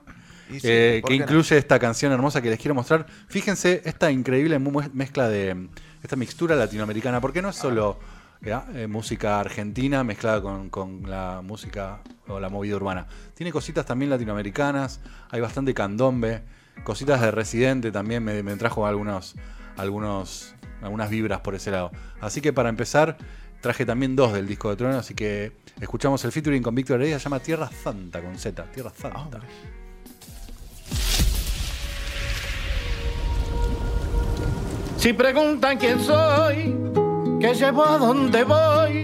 sí, 0.49 0.59
eh, 0.63 0.99
¿por 1.01 1.11
que 1.11 1.17
no? 1.17 1.23
incluye 1.25 1.57
esta 1.57 1.77
canción 1.79 2.11
hermosa 2.11 2.41
que 2.41 2.49
les 2.49 2.59
quiero 2.59 2.73
mostrar. 2.75 3.05
Fíjense 3.27 3.81
esta 3.85 4.09
increíble 4.09 4.57
mezcla 4.93 5.27
de 5.27 5.67
esta 6.01 6.15
mixtura 6.15 6.55
latinoamericana, 6.55 7.19
porque 7.21 7.41
no 7.41 7.49
es 7.49 7.55
solo 7.57 7.99
eh, 8.41 8.87
música 8.87 9.39
argentina 9.39 10.03
mezclada 10.03 10.41
con, 10.41 10.69
con 10.69 11.09
la 11.09 11.41
música 11.43 12.01
o 12.27 12.39
la 12.39 12.49
movida 12.49 12.77
urbana. 12.77 13.07
Tiene 13.35 13.51
cositas 13.51 13.85
también 13.85 14.09
latinoamericanas, 14.09 15.01
hay 15.29 15.41
bastante 15.41 15.73
candombe, 15.73 16.43
cositas 16.83 17.21
de 17.21 17.31
Residente 17.31 17.91
también 17.91 18.23
me, 18.23 18.41
trajo 18.55 18.85
algunos, 18.85 19.35
algunos, 19.77 20.55
algunas 20.81 21.09
vibras 21.09 21.41
por 21.41 21.55
ese 21.55 21.71
lado. 21.71 21.91
Así 22.21 22.41
que 22.41 22.53
para 22.53 22.69
empezar, 22.69 23.17
traje 23.61 23.85
también 23.85 24.15
dos 24.15 24.33
del 24.33 24.47
disco 24.47 24.69
de 24.69 24.77
Trueno, 24.77 24.97
así 24.97 25.13
que 25.13 25.51
escuchamos 25.81 26.23
el 26.23 26.31
featuring 26.31 26.63
con 26.63 26.75
Víctor 26.75 27.01
Heredia, 27.01 27.19
se 27.19 27.25
llama 27.25 27.39
Tierra 27.39 27.69
Santa 27.69 28.21
con 28.21 28.37
Z, 28.37 28.63
Tierra 28.71 28.91
Santa. 28.95 29.39
Si 34.97 35.13
preguntan 35.13 35.77
quién 35.77 35.99
soy, 36.01 36.75
qué 37.39 37.53
llevo 37.53 37.85
a 37.85 37.97
dónde 37.97 38.43
voy, 38.43 39.03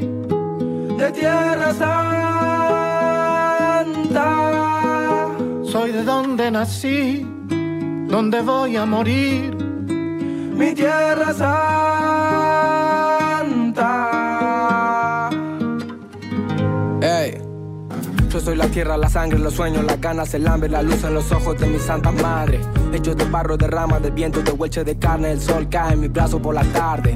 de 0.97 1.11
tierra 1.11 1.73
santa. 1.73 1.95
Soy 5.63 5.91
de 5.91 6.03
donde 6.03 6.51
nací, 6.51 7.25
donde 8.07 8.41
voy 8.41 8.75
a 8.75 8.85
morir, 8.85 9.55
mi 9.55 10.73
tierra 10.73 11.33
santa. 11.33 11.79
Ey. 17.01 17.41
Yo 18.29 18.39
soy 18.41 18.55
la 18.57 18.67
tierra, 18.67 18.97
la 18.97 19.09
sangre, 19.09 19.39
los 19.39 19.53
sueños, 19.53 19.85
las 19.85 20.01
ganas, 20.01 20.33
el 20.33 20.45
hambre, 20.45 20.67
la 20.67 20.81
luz 20.81 21.01
en 21.05 21.13
los 21.13 21.31
ojos 21.31 21.57
de 21.57 21.67
mi 21.67 21.79
santa 21.79 22.11
madre. 22.11 22.59
Hechos 22.91 23.15
de 23.15 23.23
barro, 23.25 23.55
de 23.55 23.67
rama, 23.67 23.99
de 23.99 24.11
viento, 24.11 24.41
de 24.41 24.51
hueche 24.51 24.83
de 24.83 24.97
carne, 24.97 25.31
el 25.31 25.39
sol 25.39 25.69
cae 25.69 25.93
en 25.93 26.01
mi 26.01 26.09
brazo 26.09 26.41
por 26.41 26.53
la 26.53 26.63
tarde. 26.65 27.15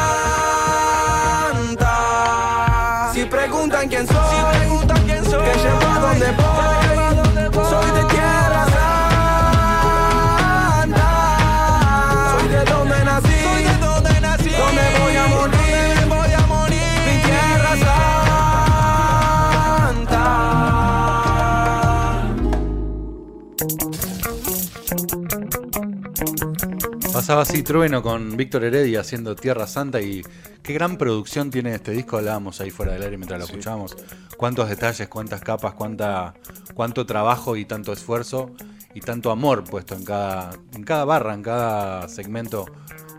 Pasaba 27.31 27.43
así 27.43 27.63
Trueno 27.63 28.03
con 28.03 28.35
Víctor 28.35 28.65
Heredia 28.65 28.99
haciendo 28.99 29.37
Tierra 29.37 29.65
Santa 29.65 30.01
y 30.01 30.21
qué 30.61 30.73
gran 30.73 30.97
producción 30.97 31.49
tiene 31.49 31.73
este 31.73 31.91
disco. 31.91 32.17
Hablábamos 32.17 32.59
ahí 32.59 32.71
fuera 32.71 32.91
del 32.91 33.03
aire 33.03 33.17
mientras 33.17 33.39
lo 33.39 33.45
escuchábamos. 33.45 33.95
Cuántos 34.35 34.67
detalles, 34.67 35.07
cuántas 35.07 35.39
capas, 35.39 35.73
cuánta, 35.73 36.33
cuánto 36.73 37.05
trabajo 37.05 37.55
y 37.55 37.63
tanto 37.63 37.93
esfuerzo 37.93 38.51
y 38.93 38.99
tanto 38.99 39.31
amor 39.31 39.63
puesto 39.63 39.95
en 39.95 40.03
cada, 40.03 40.49
en 40.73 40.83
cada 40.83 41.05
barra, 41.05 41.33
en 41.33 41.41
cada 41.41 42.09
segmento 42.09 42.65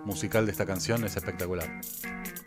musical 0.05 0.45
de 0.45 0.53
esta 0.53 0.67
canción. 0.67 1.03
Es 1.05 1.17
espectacular. 1.17 1.81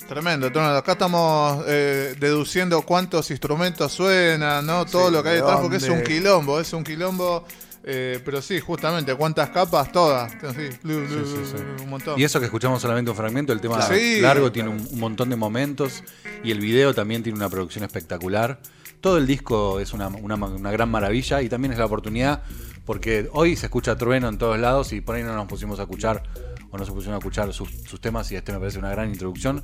Tremendo, 0.07 0.51
tremendo. 0.51 0.77
Acá 0.77 0.91
estamos 0.91 1.63
eh, 1.65 2.15
deduciendo 2.19 2.83
cuántos 2.83 3.31
instrumentos 3.31 3.91
suenan, 3.91 4.67
¿no? 4.67 4.85
Todo 4.85 5.07
Sí, 5.07 5.13
lo 5.13 5.23
que 5.23 5.29
hay 5.29 5.35
de 5.37 5.41
detrás, 5.41 5.61
porque 5.61 5.77
es 5.77 5.89
un 5.89 6.03
quilombo, 6.03 6.59
es 6.59 6.71
un 6.73 6.83
quilombo. 6.83 7.43
Eh, 7.87 8.19
pero 8.25 8.41
sí, 8.41 8.59
justamente, 8.59 9.13
¿cuántas 9.15 9.49
capas? 9.51 9.91
Todas. 9.91 10.31
Sí, 10.33 10.69
lu- 10.83 11.01
lu- 11.01 11.07
Sí, 11.07 11.31
sí, 11.45 11.51
sí. 11.57 11.83
Un 11.83 11.89
montón. 11.89 12.19
Y 12.19 12.23
eso 12.23 12.39
que 12.39 12.45
escuchamos 12.47 12.81
solamente 12.81 13.11
un 13.11 13.17
fragmento, 13.17 13.53
el 13.53 13.61
tema 13.61 13.77
largo 14.21 14.51
tiene 14.51 14.69
un, 14.69 14.87
un 14.91 14.99
montón 14.99 15.29
de 15.29 15.35
momentos 15.35 16.03
y 16.43 16.51
el 16.51 16.59
video 16.59 16.93
también 16.93 17.21
tiene 17.23 17.37
una 17.37 17.49
producción 17.49 17.83
espectacular. 17.83 18.59
Todo 19.01 19.17
el 19.17 19.27
disco 19.27 19.79
es 19.79 19.93
una, 19.93 20.07
una 20.07 20.71
gran 20.71 20.89
maravilla 20.89 21.41
y 21.43 21.49
también 21.49 21.73
es 21.73 21.77
la 21.79 21.85
oportunidad 21.85 22.41
porque 22.85 23.29
hoy 23.33 23.55
se 23.55 23.67
escucha 23.67 23.95
trueno 23.97 24.29
en 24.29 24.37
todos 24.39 24.57
lados 24.59 24.91
y 24.93 25.01
por 25.01 25.15
ahí 25.15 25.23
no 25.23 25.35
nos 25.35 25.47
pusimos 25.47 25.79
a 25.79 25.83
escuchar 25.83 26.23
o 26.71 26.77
no 26.77 26.85
se 26.85 26.91
pusieron 26.91 27.15
a 27.15 27.17
escuchar 27.19 27.53
sus, 27.53 27.69
sus 27.87 28.01
temas 28.01 28.31
y 28.31 28.35
este 28.35 28.51
me 28.51 28.59
parece 28.59 28.79
una 28.79 28.89
gran 28.89 29.09
introducción. 29.11 29.63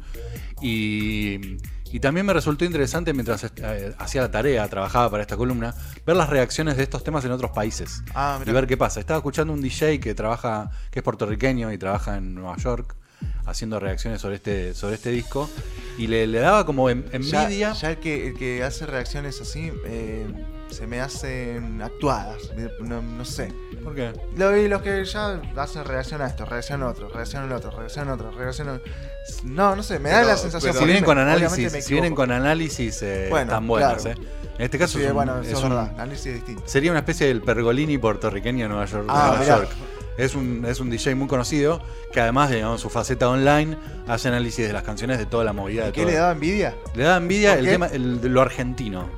Y, 0.62 1.58
y 1.92 2.00
también 2.00 2.26
me 2.26 2.34
resultó 2.34 2.66
interesante 2.66 3.14
mientras 3.14 3.44
eh, 3.44 3.94
hacía 3.98 4.22
la 4.22 4.32
tarea, 4.32 4.68
trabajaba 4.68 5.10
para 5.12 5.24
esta 5.24 5.38
columna, 5.38 5.74
ver 6.06 6.16
las 6.16 6.30
reacciones 6.30 6.78
de 6.78 6.84
estos 6.84 7.04
temas 7.04 7.24
en 7.26 7.32
otros 7.32 7.52
países 7.52 8.02
Ah, 8.16 8.40
y 8.46 8.50
ver 8.52 8.68
qué 8.68 8.78
pasa. 8.78 9.00
Estaba 9.00 9.18
escuchando 9.18 9.54
un 9.54 9.62
DJ 9.62 10.00
que 10.00 10.14
trabaja, 10.16 10.70
que 10.90 11.00
es 11.00 11.04
puertorriqueño 11.04 11.72
y 11.72 11.78
trabaja 11.78 12.18
en 12.18 12.34
Nueva 12.36 12.56
York, 12.58 12.96
haciendo 13.46 13.80
reacciones 13.80 14.22
sobre 14.22 14.36
este, 14.36 14.74
sobre 14.74 14.96
este 14.96 15.10
disco, 15.12 15.50
y 15.98 16.08
le, 16.08 16.26
le 16.28 16.40
daba 16.40 16.66
como 16.66 16.90
en- 16.90 17.06
Ya, 17.22 17.44
envidia. 17.44 17.74
ya 17.74 17.92
el, 17.92 17.98
que, 17.98 18.30
el 18.30 18.38
que 18.38 18.64
hace 18.64 18.86
reacciones 18.86 19.40
así 19.42 19.72
eh, 19.86 20.26
se 20.72 20.88
me 20.88 21.02
hacen 21.02 21.82
actuadas. 21.82 22.38
No, 22.80 23.02
no 23.02 23.26
sé. 23.26 23.54
¿Por 23.84 23.94
qué? 23.96 24.14
Lo, 24.36 24.56
y 24.58 24.68
los 24.68 24.82
que 24.82 25.04
ya 25.06 25.42
hacen 25.58 25.84
reacción 25.86 26.22
a 26.22 26.28
esto, 26.28 26.46
reacción 26.46 26.82
a 26.84 26.88
otro, 26.88 27.10
reacción 27.10 27.44
al 27.44 27.52
otro, 27.52 27.72
reacción 27.72 28.10
a 28.10 28.14
otro, 28.14 28.32
reacción 28.32 28.70
a 28.70 28.80
No, 29.44 29.76
no 29.76 29.84
sé, 29.84 30.00
me 30.00 30.10
da 30.10 30.18
Pero- 30.20 30.28
la 30.30 30.38
sensación. 30.38 30.74
Si 30.74 30.86
vienen 30.86 31.04
con 31.04 31.18
análisis, 31.18 31.72
si 31.84 31.94
vienen 31.94 32.16
con 32.16 32.32
análisis 32.32 33.02
eh, 33.02 33.28
Bueno, 33.30 33.52
están 33.52 33.68
buenas, 33.68 34.02
claro. 34.04 34.20
¿eh? 34.20 34.26
En 34.58 34.66
este 34.66 34.78
caso 34.78 34.98
Sí, 34.98 35.04
es 35.04 35.10
un- 35.10 35.16
bueno, 35.16 35.40
eso 35.42 35.58
es 35.58 35.64
un- 35.64 35.70
verdad. 35.70 35.92
Análisis 35.96 36.34
distinto. 36.36 36.64
sería 36.66 36.92
una 36.92 37.00
especie 37.00 37.28
del 37.28 37.42
Pergolini 37.42 37.98
puertorriqueño 37.98 38.66
de 38.66 38.70
Nueva 38.70 38.86
York. 38.86 39.06
Ah, 39.10 39.36
Nueva. 39.38 39.58
York. 39.60 39.70
Es 40.18 40.36
un, 40.36 40.66
es 40.68 40.80
un 40.80 40.90
DJ 40.90 41.16
muy 41.16 41.28
conocido 41.28 41.82
que 42.12 42.20
además 42.20 42.50
de 42.50 42.58
digamos, 42.58 42.82
su 42.82 42.90
faceta 42.90 43.28
online 43.30 43.78
hace 44.08 44.28
análisis 44.28 44.68
de 44.68 44.74
las 44.74 44.84
canciones 44.84 45.18
de 45.18 45.26
toda 45.26 45.44
la 45.46 45.54
movida 45.54 45.86
de 45.86 45.92
¿Qué 45.94 46.02
todo. 46.02 46.12
le 46.12 46.18
daba 46.18 46.32
envidia? 46.34 46.76
Le 46.94 47.04
da 47.06 47.18
envidia 47.18 47.52
¿Por 47.52 47.60
el 47.60 47.66
tema 47.66 47.88
el, 47.88 48.20
lo 48.34 48.42
argentino. 48.42 49.10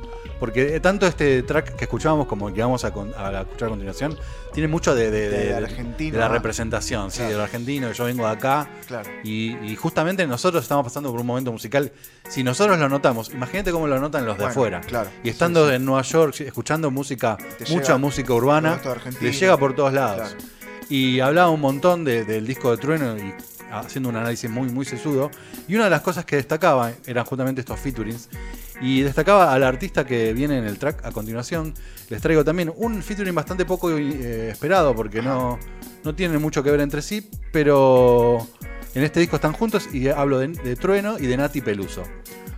Porque 0.43 0.77
tanto 0.81 1.07
este 1.07 1.41
track 1.43 1.77
que 1.77 1.85
escuchábamos 1.85 2.27
como 2.27 2.49
el 2.49 2.53
que 2.53 2.59
vamos 2.61 2.83
a, 2.83 2.91
con- 2.91 3.13
a 3.15 3.43
escuchar 3.43 3.67
a 3.67 3.69
continuación, 3.69 4.17
tiene 4.51 4.67
mucho 4.67 4.93
de, 4.93 5.09
de- 5.09 5.29
De 5.29 6.11
la 6.17 6.25
ah. 6.25 6.27
representación, 6.27 7.11
sí, 7.11 7.19
Claro. 7.19 7.31
de 7.31 7.37
lo 7.37 7.43
argentino, 7.43 7.89
yo 7.93 8.03
vengo 8.03 8.25
de 8.25 8.33
acá. 8.33 8.67
Claro. 8.85 9.09
Y, 9.23 9.55
y 9.65 9.77
justamente 9.77 10.27
nosotros 10.27 10.61
estamos 10.63 10.83
pasando 10.83 11.09
por 11.11 11.21
un 11.21 11.27
momento 11.27 11.49
musical. 11.53 11.93
Si 12.27 12.43
nosotros 12.43 12.77
lo 12.77 12.89
notamos, 12.89 13.29
imagínate 13.33 13.71
cómo 13.71 13.87
lo 13.87 13.97
notan 14.01 14.25
los 14.25 14.37
de 14.37 14.43
Bueno, 14.43 14.51
afuera. 14.51 14.81
claro. 14.81 15.09
Y 15.23 15.29
estando 15.29 15.63
Sí, 15.63 15.69
sí. 15.69 15.75
en 15.77 15.85
Nueva 15.85 16.01
York, 16.01 16.41
escuchando 16.41 16.91
música, 16.91 17.37
Te 17.37 17.63
mucha 17.71 17.85
llega 17.93 17.97
música 17.97 18.33
urbana, 18.33 18.81
le 19.21 19.31
llega 19.31 19.55
por 19.55 19.73
todos 19.77 19.93
lados. 19.93 20.31
Claro. 20.35 20.43
Y 20.89 21.21
hablaba 21.21 21.51
un 21.51 21.61
montón 21.61 22.03
de- 22.03 22.25
del 22.25 22.45
disco 22.45 22.69
de 22.71 22.77
Trueno 22.79 23.17
y 23.17 23.33
haciendo 23.79 24.09
un 24.09 24.15
análisis 24.15 24.49
muy, 24.49 24.69
muy 24.69 24.85
sesudo. 24.85 25.31
Y 25.67 25.75
una 25.75 25.85
de 25.85 25.89
las 25.89 26.01
cosas 26.01 26.25
que 26.25 26.35
destacaba 26.35 26.91
eran 27.05 27.25
justamente 27.25 27.61
estos 27.61 27.79
featurings. 27.79 28.29
Y 28.81 29.01
destacaba 29.01 29.53
al 29.53 29.63
artista 29.63 30.05
que 30.05 30.33
viene 30.33 30.57
en 30.57 30.65
el 30.65 30.77
track 30.77 31.05
a 31.05 31.11
continuación. 31.11 31.73
Les 32.09 32.21
traigo 32.21 32.43
también 32.43 32.71
un 32.75 33.01
featuring 33.01 33.35
bastante 33.35 33.65
poco 33.65 33.97
eh, 33.97 34.49
esperado 34.49 34.95
porque 34.95 35.21
no, 35.21 35.59
no 36.03 36.15
tienen 36.15 36.41
mucho 36.41 36.63
que 36.63 36.71
ver 36.71 36.81
entre 36.81 37.01
sí, 37.01 37.29
pero 37.51 38.47
en 38.93 39.03
este 39.03 39.19
disco 39.19 39.37
están 39.37 39.53
juntos 39.53 39.89
y 39.93 40.09
hablo 40.09 40.39
de, 40.39 40.49
de 40.49 40.75
Trueno 40.75 41.17
y 41.17 41.27
de 41.27 41.37
Nati 41.37 41.61
Peluso. 41.61 42.03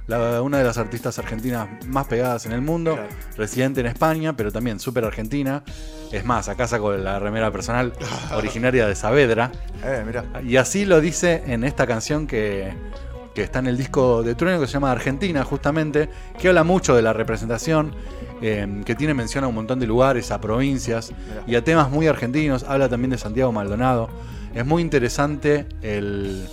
La- 0.07 0.41
una 0.41 0.59
de 0.59 0.63
las 0.63 0.77
artistas 0.77 1.17
argentinas 1.17 1.67
más 1.87 2.05
pegadas 2.07 2.45
en 2.45 2.51
el 2.51 2.61
mundo, 2.61 2.93
Claro. 2.93 3.09
residente 3.37 3.81
en 3.81 3.87
España, 3.87 4.35
pero 4.37 4.51
también 4.51 4.79
súper 4.79 5.03
argentina. 5.05 5.63
Es 6.11 6.23
más, 6.25 6.47
acá 6.47 6.67
saco 6.67 6.93
la 6.93 7.17
remera 7.19 7.51
personal 7.51 7.93
originaria 8.35 8.87
de 8.87 8.95
Saavedra. 8.95 9.51
Eh, 9.83 10.03
mirá. 10.05 10.25
Y 10.43 10.57
así 10.57 10.85
lo 10.85 11.01
dice 11.01 11.43
en 11.47 11.63
esta 11.63 11.87
canción 11.87 12.27
que, 12.27 12.71
que 13.33 13.41
está 13.41 13.59
en 13.59 13.67
el 13.67 13.77
disco 13.77 14.21
de 14.21 14.35
Trueno 14.35 14.59
que 14.59 14.67
se 14.67 14.73
llama 14.73 14.91
Argentina, 14.91 15.43
justamente, 15.43 16.07
que 16.39 16.49
habla 16.49 16.63
mucho 16.63 16.95
de 16.95 17.01
la 17.01 17.11
representación, 17.11 17.93
eh, 18.43 18.83
que 18.85 18.93
tiene 18.95 19.13
mención 19.15 19.43
a 19.43 19.47
un 19.47 19.55
montón 19.55 19.79
de 19.79 19.87
lugares, 19.87 20.29
a 20.29 20.39
provincias 20.39 21.11
Mirá. 21.11 21.43
y 21.47 21.55
a 21.55 21.63
temas 21.63 21.89
muy 21.89 22.05
argentinos. 22.07 22.63
Habla 22.63 22.89
también 22.89 23.09
de 23.09 23.17
Santiago 23.17 23.51
Maldonado. 23.51 24.09
Es 24.53 24.65
muy 24.65 24.83
interesante 24.83 25.65
el, 25.81 26.47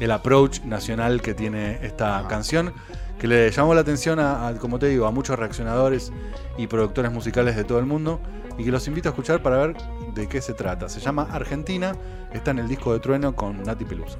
el 0.00 0.10
approach 0.10 0.60
nacional 0.62 1.20
que 1.22 1.34
tiene 1.34 1.78
esta 1.82 2.24
canción, 2.28 2.72
que 3.18 3.26
le 3.26 3.50
llamó 3.50 3.74
la 3.74 3.80
atención 3.80 4.20
a, 4.20 4.48
a, 4.48 4.54
como 4.54 4.78
te 4.78 4.86
digo, 4.86 5.06
a 5.06 5.10
muchos 5.10 5.38
reaccionadores 5.38 6.12
y 6.56 6.66
productores 6.66 7.12
musicales 7.12 7.56
de 7.56 7.64
todo 7.64 7.78
el 7.78 7.86
mundo 7.86 8.20
y 8.56 8.64
que 8.64 8.70
los 8.70 8.86
invito 8.88 9.08
a 9.08 9.12
escuchar 9.12 9.42
para 9.42 9.56
ver 9.58 9.76
de 10.14 10.28
qué 10.28 10.40
se 10.40 10.54
trata. 10.54 10.88
Se 10.88 11.00
llama 11.00 11.28
Argentina, 11.30 11.94
está 12.32 12.50
en 12.50 12.60
el 12.60 12.68
disco 12.68 12.92
de 12.92 13.00
Trueno 13.00 13.34
con 13.34 13.62
Nati 13.62 13.84
Peluso. 13.84 14.18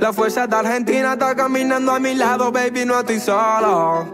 La 0.00 0.12
fuerza 0.12 0.46
de 0.46 0.56
Argentina 0.56 1.12
está 1.12 1.34
caminando 1.36 1.92
a 1.92 2.00
mi 2.00 2.14
lado, 2.14 2.50
baby, 2.50 2.84
no 2.84 2.98
estoy 2.98 3.20
solo. 3.20 4.06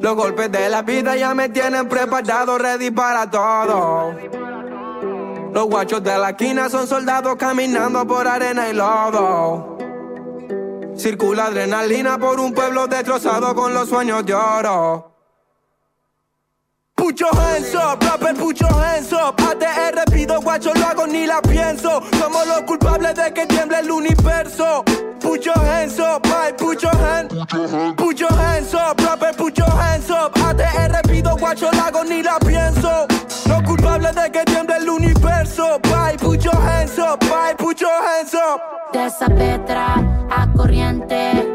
Los 0.00 0.16
golpes 0.16 0.50
de 0.50 0.68
la 0.68 0.82
vida 0.82 1.14
ya 1.16 1.34
me 1.34 1.50
tienen 1.50 1.88
preparado, 1.88 2.58
ready 2.58 2.90
para 2.90 3.30
todo. 3.30 4.14
Los 5.52 5.66
guachos 5.66 6.02
de 6.02 6.16
la 6.16 6.30
esquina 6.30 6.68
son 6.68 6.86
soldados 6.86 7.36
caminando 7.36 8.06
por 8.06 8.26
arena 8.26 8.68
y 8.68 8.72
lodo. 8.72 9.78
Circula 10.96 11.46
adrenalina 11.46 12.18
por 12.18 12.38
un 12.38 12.52
pueblo 12.52 12.86
destrozado 12.86 13.54
con 13.54 13.74
los 13.74 13.88
sueños 13.88 14.24
de 14.24 14.34
oro. 14.34 15.06
Your 17.16 17.34
hands 17.34 17.74
up, 17.74 18.00
rapper, 18.02 18.32
your 18.34 18.72
hands 18.72 19.12
up. 19.12 19.36
ATR 19.36 20.04
pido 20.12 20.40
guacho, 20.40 20.72
lo 20.72 20.86
hago 20.86 21.06
ni 21.06 21.26
la 21.26 21.42
pienso. 21.42 22.00
Somos 22.18 22.46
los 22.46 22.62
culpables 22.62 23.14
de 23.14 23.32
que 23.34 23.46
tiemble 23.46 23.80
el 23.80 23.90
universo. 23.90 24.84
Your 25.42 25.58
hands 25.58 25.98
up, 25.98 26.26
ay, 26.26 26.52
your 26.58 26.96
hands. 26.96 27.32
Your 27.32 28.32
hands 28.32 28.74
up, 28.74 29.00
rapper, 29.00 29.32
your 29.54 29.70
hands 29.70 30.10
up. 30.10 30.32
ATR 30.34 31.02
pido 31.08 31.36
guacho, 31.36 31.70
lo 31.72 31.82
hago 31.82 32.04
ni 32.04 32.22
la 32.22 32.38
pienso. 32.38 33.06
Los 33.46 33.62
culpables 33.64 34.14
de 34.14 34.30
que 34.30 34.44
tiemble 34.44 34.69
universo. 35.50 35.78
Bye, 35.80 36.16
put 36.16 36.44
your 36.44 36.54
hands 36.54 36.98
up, 36.98 37.20
put 37.58 37.80
your 37.80 38.02
hands 38.02 38.34
up. 38.34 38.60
De 38.92 39.10
Saavedra 39.10 39.94
a 40.30 40.46
corriente, 40.52 41.46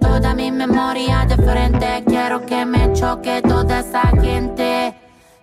toda 0.00 0.34
mi 0.34 0.50
memoria 0.50 1.24
de 1.26 1.36
frente. 1.36 2.04
Quiero 2.06 2.44
que 2.46 2.64
me 2.64 2.92
choque 2.92 3.42
toda 3.42 3.80
esa 3.80 4.02
gente. 4.20 4.94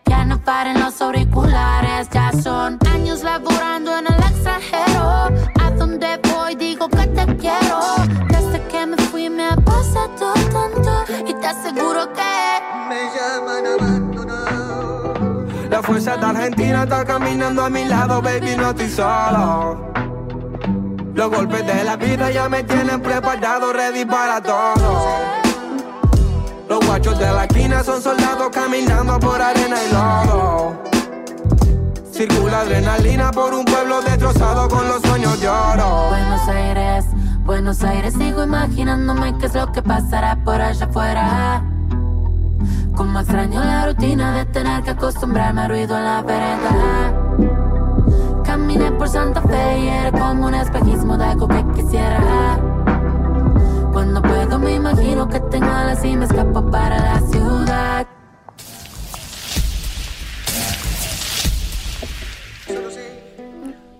Ya 0.05 0.23
no 0.25 0.39
paren 0.39 0.79
los 0.79 1.01
auriculares, 1.01 2.09
ya 2.11 2.31
son 2.31 2.79
años 2.89 3.23
laborando 3.23 3.97
en 3.97 4.07
el 4.07 4.19
extranjero. 4.19 5.29
A 5.59 5.71
donde 5.71 6.19
voy 6.33 6.55
digo 6.55 6.87
que 6.89 7.07
te 7.07 7.25
quiero. 7.37 7.79
Desde 8.29 8.61
que 8.69 8.85
me 8.85 8.97
fui 8.97 9.29
me 9.29 9.47
ha 9.49 9.55
pasado 9.55 10.33
tanto 10.51 11.03
y 11.27 11.33
te 11.33 11.47
aseguro 11.47 12.11
que 12.13 12.46
La 15.69 15.83
fuerza 15.83 16.15
de 16.15 16.25
Argentina 16.25 16.83
está 16.83 17.03
caminando 17.03 17.65
a 17.65 17.69
mi 17.69 17.83
lado, 17.85 18.21
baby, 18.21 18.55
no 18.55 18.69
estoy 18.69 18.89
solo. 18.89 19.91
Los 21.13 21.29
golpes 21.29 21.65
de 21.65 21.83
la 21.83 21.97
vida 21.97 22.31
ya 22.31 22.47
me 22.47 22.63
tienen 22.63 23.01
preparado, 23.01 23.73
ready 23.73 24.05
para 24.05 24.41
todo. 24.41 25.17
Los 26.69 26.85
guachos 26.85 27.19
de 27.19 27.25
la 27.25 27.45
esquina 27.45 27.83
son 27.83 28.01
soldados 28.01 28.49
caminando 28.51 29.19
por 29.19 29.41
arena 29.41 29.77
y 29.83 29.93
lodo. 29.93 30.83
Circula 32.13 32.61
adrenalina 32.61 33.31
por 33.31 33.53
un 33.53 33.65
pueblo 33.65 34.01
destrozado 34.01 34.69
con 34.69 34.87
los 34.87 35.01
sueños 35.01 35.39
de 35.41 35.49
oro. 35.49 36.07
Buenos 36.09 36.47
Aires, 36.47 37.05
Buenos 37.43 37.83
Aires, 37.83 38.13
sigo 38.13 38.43
imaginándome 38.43 39.37
qué 39.37 39.47
es 39.47 39.53
lo 39.53 39.71
que 39.71 39.81
pasará 39.81 40.37
por 40.43 40.61
allá 40.61 40.85
afuera. 40.85 41.76
Como 42.97 43.19
extraño 43.19 43.63
la 43.63 43.85
rutina 43.85 44.35
de 44.37 44.45
tener 44.45 44.81
que 44.81 44.89
acostumbrarme 44.89 45.61
al 45.61 45.69
ruido 45.69 45.95
en 45.95 46.03
la 46.03 46.23
vereda. 46.23 47.13
Caminé 48.43 48.91
por 48.93 49.07
Santa 49.07 49.39
Fe 49.43 49.79
y 49.81 49.87
era 49.87 50.11
como 50.11 50.47
un 50.47 50.55
espejismo 50.55 51.15
de 51.15 51.25
algo 51.25 51.47
que 51.47 51.63
quisiera. 51.75 52.59
Cuando 53.93 54.19
puedo 54.23 54.57
me 54.57 54.73
imagino 54.73 55.27
que 55.27 55.39
tengo 55.41 55.67
alas 55.67 56.03
y 56.03 56.17
me 56.17 56.25
escapo 56.25 56.71
para 56.71 56.97
la 56.97 57.19
ciudad. 57.19 58.16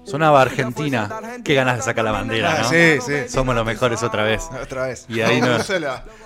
Sonaba 0.08 0.42
Argentina. 0.42 1.10
Qué 1.44 1.54
ganas 1.54 1.78
de 1.78 1.84
sacar 1.84 2.06
la 2.06 2.12
bandera, 2.12 2.62
¿no? 2.62 2.70
Sí, 2.70 3.00
sí. 3.06 3.30
Somos 3.30 3.54
los 3.54 3.66
mejores 3.66 4.02
otra 4.04 4.24
vez. 4.24 4.44
Otra 4.62 4.88
vez. 4.88 5.06
Y 5.10 5.20
ahí 5.20 5.42
nos, 5.42 5.70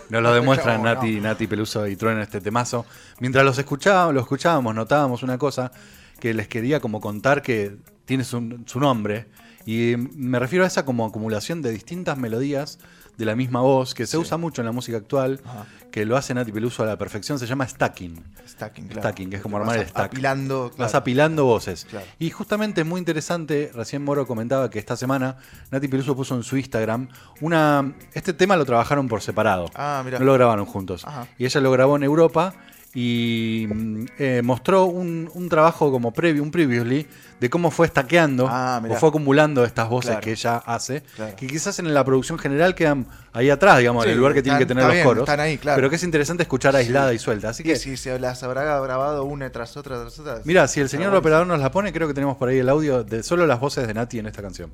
lo 0.09 0.33
demuestran 0.33 0.83
Nati. 0.83 1.19
Nati 1.19 1.47
Peluso 1.47 1.87
y 1.87 1.95
Trueno 1.95 2.17
en 2.17 2.23
este 2.23 2.41
temazo. 2.41 2.85
Mientras 3.19 3.43
los 3.43 3.57
escuchábamos, 3.57 4.21
escuchábamos, 4.21 4.75
notábamos 4.75 5.23
una 5.23 5.37
cosa 5.39 5.71
que 6.19 6.33
les 6.33 6.47
quería 6.47 6.79
como 6.79 7.01
contar 7.01 7.41
que 7.41 7.77
tiene 8.05 8.23
su, 8.23 8.59
su 8.67 8.79
nombre. 8.79 9.27
Y 9.65 9.95
me 9.97 10.37
refiero 10.37 10.63
a 10.63 10.67
esa 10.67 10.85
como 10.85 11.05
acumulación 11.05 11.61
de 11.63 11.71
distintas 11.71 12.17
melodías 12.17 12.77
de 13.17 13.25
la 13.25 13.35
misma 13.35 13.61
voz 13.61 13.93
que 13.93 14.05
se 14.07 14.17
usa 14.17 14.37
mucho 14.37 14.61
en 14.61 14.65
la 14.65 14.71
música 14.71 14.97
actual, 14.97 15.41
Ajá. 15.45 15.65
que 15.91 16.05
lo 16.05 16.17
hace 16.17 16.33
Nati 16.33 16.51
Peluso 16.51 16.83
a 16.83 16.85
la 16.85 16.97
perfección, 16.97 17.37
se 17.39 17.45
llama 17.45 17.67
stacking. 17.67 18.23
Stacking, 18.47 18.87
claro. 18.87 19.01
Stacking, 19.01 19.29
que 19.29 19.35
es 19.37 19.41
como 19.41 19.57
armar 19.57 19.77
el 19.77 19.87
stack. 19.87 20.05
Apilando. 20.05 20.71
Vas 20.77 20.95
apilando 20.95 21.45
voces. 21.45 21.85
Claro. 21.89 22.05
Y 22.19 22.29
justamente 22.29 22.81
es 22.81 22.87
muy 22.87 22.99
interesante, 22.99 23.71
recién 23.73 24.03
Moro 24.03 24.25
comentaba 24.25 24.69
que 24.69 24.79
esta 24.79 24.95
semana 24.95 25.37
Nati 25.71 25.87
Peluso 25.87 26.15
puso 26.15 26.35
en 26.35 26.43
su 26.43 26.57
Instagram 26.57 27.09
una... 27.41 27.93
Este 28.13 28.33
tema 28.33 28.55
lo 28.55 28.65
trabajaron 28.65 29.07
por 29.07 29.21
separado. 29.21 29.69
Ah, 29.75 30.01
mirá. 30.03 30.19
No 30.19 30.25
lo 30.25 30.33
grabaron 30.33 30.65
juntos. 30.65 31.05
Ajá. 31.05 31.27
Y 31.37 31.45
ella 31.45 31.61
lo 31.61 31.71
grabó 31.71 31.95
en 31.95 32.03
Europa 32.03 32.53
y 32.93 33.67
mm, 33.73 34.05
eh, 34.19 34.41
mostró 34.43 34.85
un, 34.85 35.29
un 35.33 35.47
trabajo 35.49 35.91
como 35.91 36.11
previo, 36.13 36.43
un 36.43 36.51
previously, 36.51 37.07
de 37.39 37.49
cómo 37.49 37.71
fue 37.71 37.87
estaqueando 37.87 38.47
Ah, 38.49 38.81
o 38.87 38.95
fue 38.95 39.09
acumulando 39.09 39.63
estas 39.63 39.87
voces 39.89 40.09
Claro. 40.11 40.21
que 40.21 40.31
ella 40.33 40.57
hace, 40.57 41.01
Claro. 41.15 41.35
que 41.37 41.47
quizás 41.47 41.79
en 41.79 41.93
la 41.93 42.03
producción 42.03 42.37
general 42.37 42.75
quedan 42.75 43.07
ahí 43.33 43.49
atrás, 43.49 43.79
digamos, 43.79 44.03
en 44.05 44.11
el 44.11 44.17
lugar 44.17 44.33
que 44.33 44.43
tienen 44.43 44.57
que 44.57 44.63
están- 44.63 44.75
tener 44.77 44.83
los 44.87 44.93
bien, 44.93 45.05
coros. 45.07 45.21
están 45.23 45.39
ahí, 45.39 45.57
claro. 45.57 45.77
Pero 45.77 45.89
que 45.89 45.95
es 45.95 46.03
interesante 46.03 46.43
escuchar 46.43 46.75
aislada 46.75 47.13
y 47.13 47.17
suelta. 47.19 47.49
Así 47.49 47.63
Y 47.63 47.67
que, 47.67 47.75
si 47.77 47.95
se 47.97 48.19
las 48.19 48.43
habrá 48.43 48.63
grabado 48.81 49.23
una 49.23 49.49
tras 49.51 49.77
otra 49.77 49.99
tras 50.01 50.19
otra. 50.19 50.41
mira, 50.43 50.67
si 50.67 50.81
el 50.81 50.89
señor 50.89 51.15
operador 51.15 51.47
nos 51.47 51.59
la 51.59 51.71
pone, 51.71 51.93
creo 51.93 52.07
que 52.09 52.13
tenemos 52.13 52.35
por 52.37 52.49
ahí 52.49 52.59
el 52.59 52.67
audio 52.69 53.03
de 53.05 53.23
solo 53.23 53.47
las 53.47 53.59
voces 53.59 53.87
de 53.87 53.93
Nati 53.93 54.19
en 54.19 54.25
esta 54.27 54.41
canción. 54.41 54.71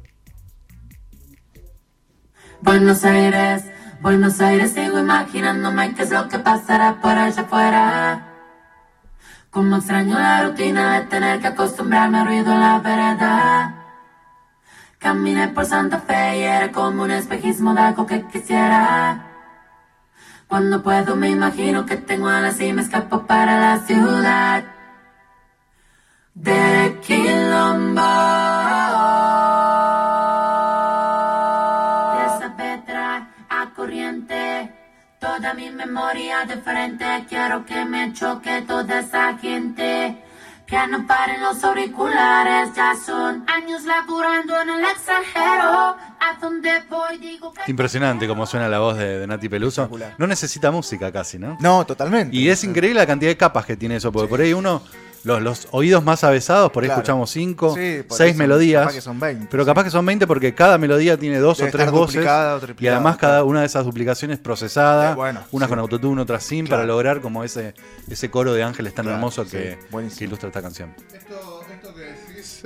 Buenos 2.61 3.03
Aires, 3.03 3.63
Buenos 3.99 4.39
Aires, 4.41 4.73
sigo 4.73 4.99
imaginándome 4.99 5.95
qué 5.95 6.03
es 6.03 6.11
lo 6.11 6.29
que 6.29 6.37
pasará 6.37 7.01
por 7.01 7.11
allá 7.11 7.41
afuera. 7.41 8.27
Como 9.49 9.77
extraño 9.77 10.19
la 10.19 10.43
rutina 10.43 10.99
de 10.99 11.07
tener 11.07 11.39
que 11.39 11.47
acostumbrarme 11.47 12.19
al 12.19 12.27
ruido 12.27 12.53
en 12.53 12.59
la 12.59 12.79
vereda. 12.79 13.75
Caminé 14.99 15.47
por 15.47 15.65
Santa 15.65 15.99
Fe 15.99 16.37
y 16.37 16.43
era 16.43 16.71
como 16.71 17.03
un 17.03 17.11
espejismo 17.11 17.73
de 17.73 17.81
algo 17.81 18.05
que 18.05 18.21
quisiera. 18.27 19.25
Cuando 20.47 20.83
puedo 20.83 21.15
me 21.15 21.31
imagino 21.31 21.87
que 21.87 21.97
tengo 21.97 22.27
alas 22.27 22.61
y 22.61 22.71
me 22.73 22.83
escapo 22.83 23.25
para 23.25 23.59
la 23.59 23.79
ciudad. 23.79 24.63
De 26.35 26.99
Quilombo. 27.01 28.46
Toda 35.37 35.53
mi 35.53 35.69
memoria 35.69 36.45
de 36.45 36.57
frente. 36.57 37.05
Quiero 37.29 37.65
que 37.65 37.85
me 37.85 38.11
choque 38.13 38.63
toda 38.67 38.99
esa 38.99 39.37
gente. 39.37 40.23
Que 40.65 40.85
no 40.87 41.07
paren 41.07 41.41
los 41.41 41.63
auriculares, 41.63 42.75
ya 42.75 42.93
son 42.93 43.45
años 43.47 43.85
laburando 43.85 44.61
en 44.61 44.69
el 44.69 44.83
extranjero. 44.83 45.95
A 46.19 46.37
donde 46.41 46.81
voy 46.89 47.17
digo 47.19 47.53
que. 47.53 47.71
Impresionante 47.71 48.27
como 48.27 48.45
suena 48.45 48.67
la 48.67 48.79
voz 48.79 48.97
de, 48.97 49.19
de 49.19 49.27
Nati 49.27 49.47
Peluso. 49.47 49.89
No 50.17 50.27
necesita 50.27 50.69
música 50.71 51.09
casi, 51.11 51.39
¿no? 51.39 51.57
No, 51.61 51.85
totalmente. 51.85 52.35
Y 52.35 52.49
es 52.49 52.63
increíble 52.65 52.99
la 52.99 53.07
cantidad 53.07 53.31
de 53.31 53.37
capas 53.37 53.65
que 53.65 53.77
tiene 53.77 53.95
eso, 53.95 54.11
porque 54.11 54.27
por 54.27 54.41
ahí 54.41 54.51
uno, 54.51 54.81
los, 55.23 55.41
los 55.41 55.67
oídos 55.71 56.03
más 56.03 56.23
avesados, 56.23 56.71
por 56.71 56.83
ahí 56.83 56.87
Claro. 56.87 57.01
escuchamos 57.01 57.29
cinco, 57.31 57.75
Sí, 57.75 58.03
seis 58.09 58.35
melodías. 58.35 58.81
capaz 58.83 58.93
que 58.95 59.01
son 59.01 59.19
20, 59.19 59.47
pero 59.51 59.63
sí. 59.63 59.67
capaz 59.67 59.83
que 59.83 59.89
son 59.89 60.05
20 60.05 60.25
porque 60.27 60.53
cada 60.55 60.77
melodía 60.77 61.17
tiene 61.17 61.39
dos 61.39 61.57
Debe 61.57 61.69
o 61.69 61.71
tres 61.71 61.91
voces. 61.91 62.15
duplicada 62.15 62.55
o 62.55 62.61
Y 62.79 62.87
además 62.87 63.17
cada 63.17 63.43
una 63.43 63.61
de 63.61 63.65
esas 63.65 63.85
duplicaciones 63.85 64.39
procesada, 64.39 65.11
Eh, 65.11 65.15
bueno, 65.15 65.41
unas 65.51 65.67
sí. 65.67 65.69
con 65.69 65.79
autotune, 65.79 66.21
otras 66.21 66.43
sin, 66.43 66.65
Claro. 66.65 66.81
para 66.83 66.87
lograr 66.87 67.21
como 67.21 67.43
ese, 67.43 67.73
ese 68.09 68.29
coro 68.29 68.53
de 68.53 68.63
ángeles 68.63 68.93
tan 68.93 69.03
Claro, 69.05 69.15
hermoso 69.17 69.45
que, 69.45 69.77
ilustra 70.19 70.47
esta 70.49 70.61
canción. 70.61 70.93
Esto, 71.13 71.56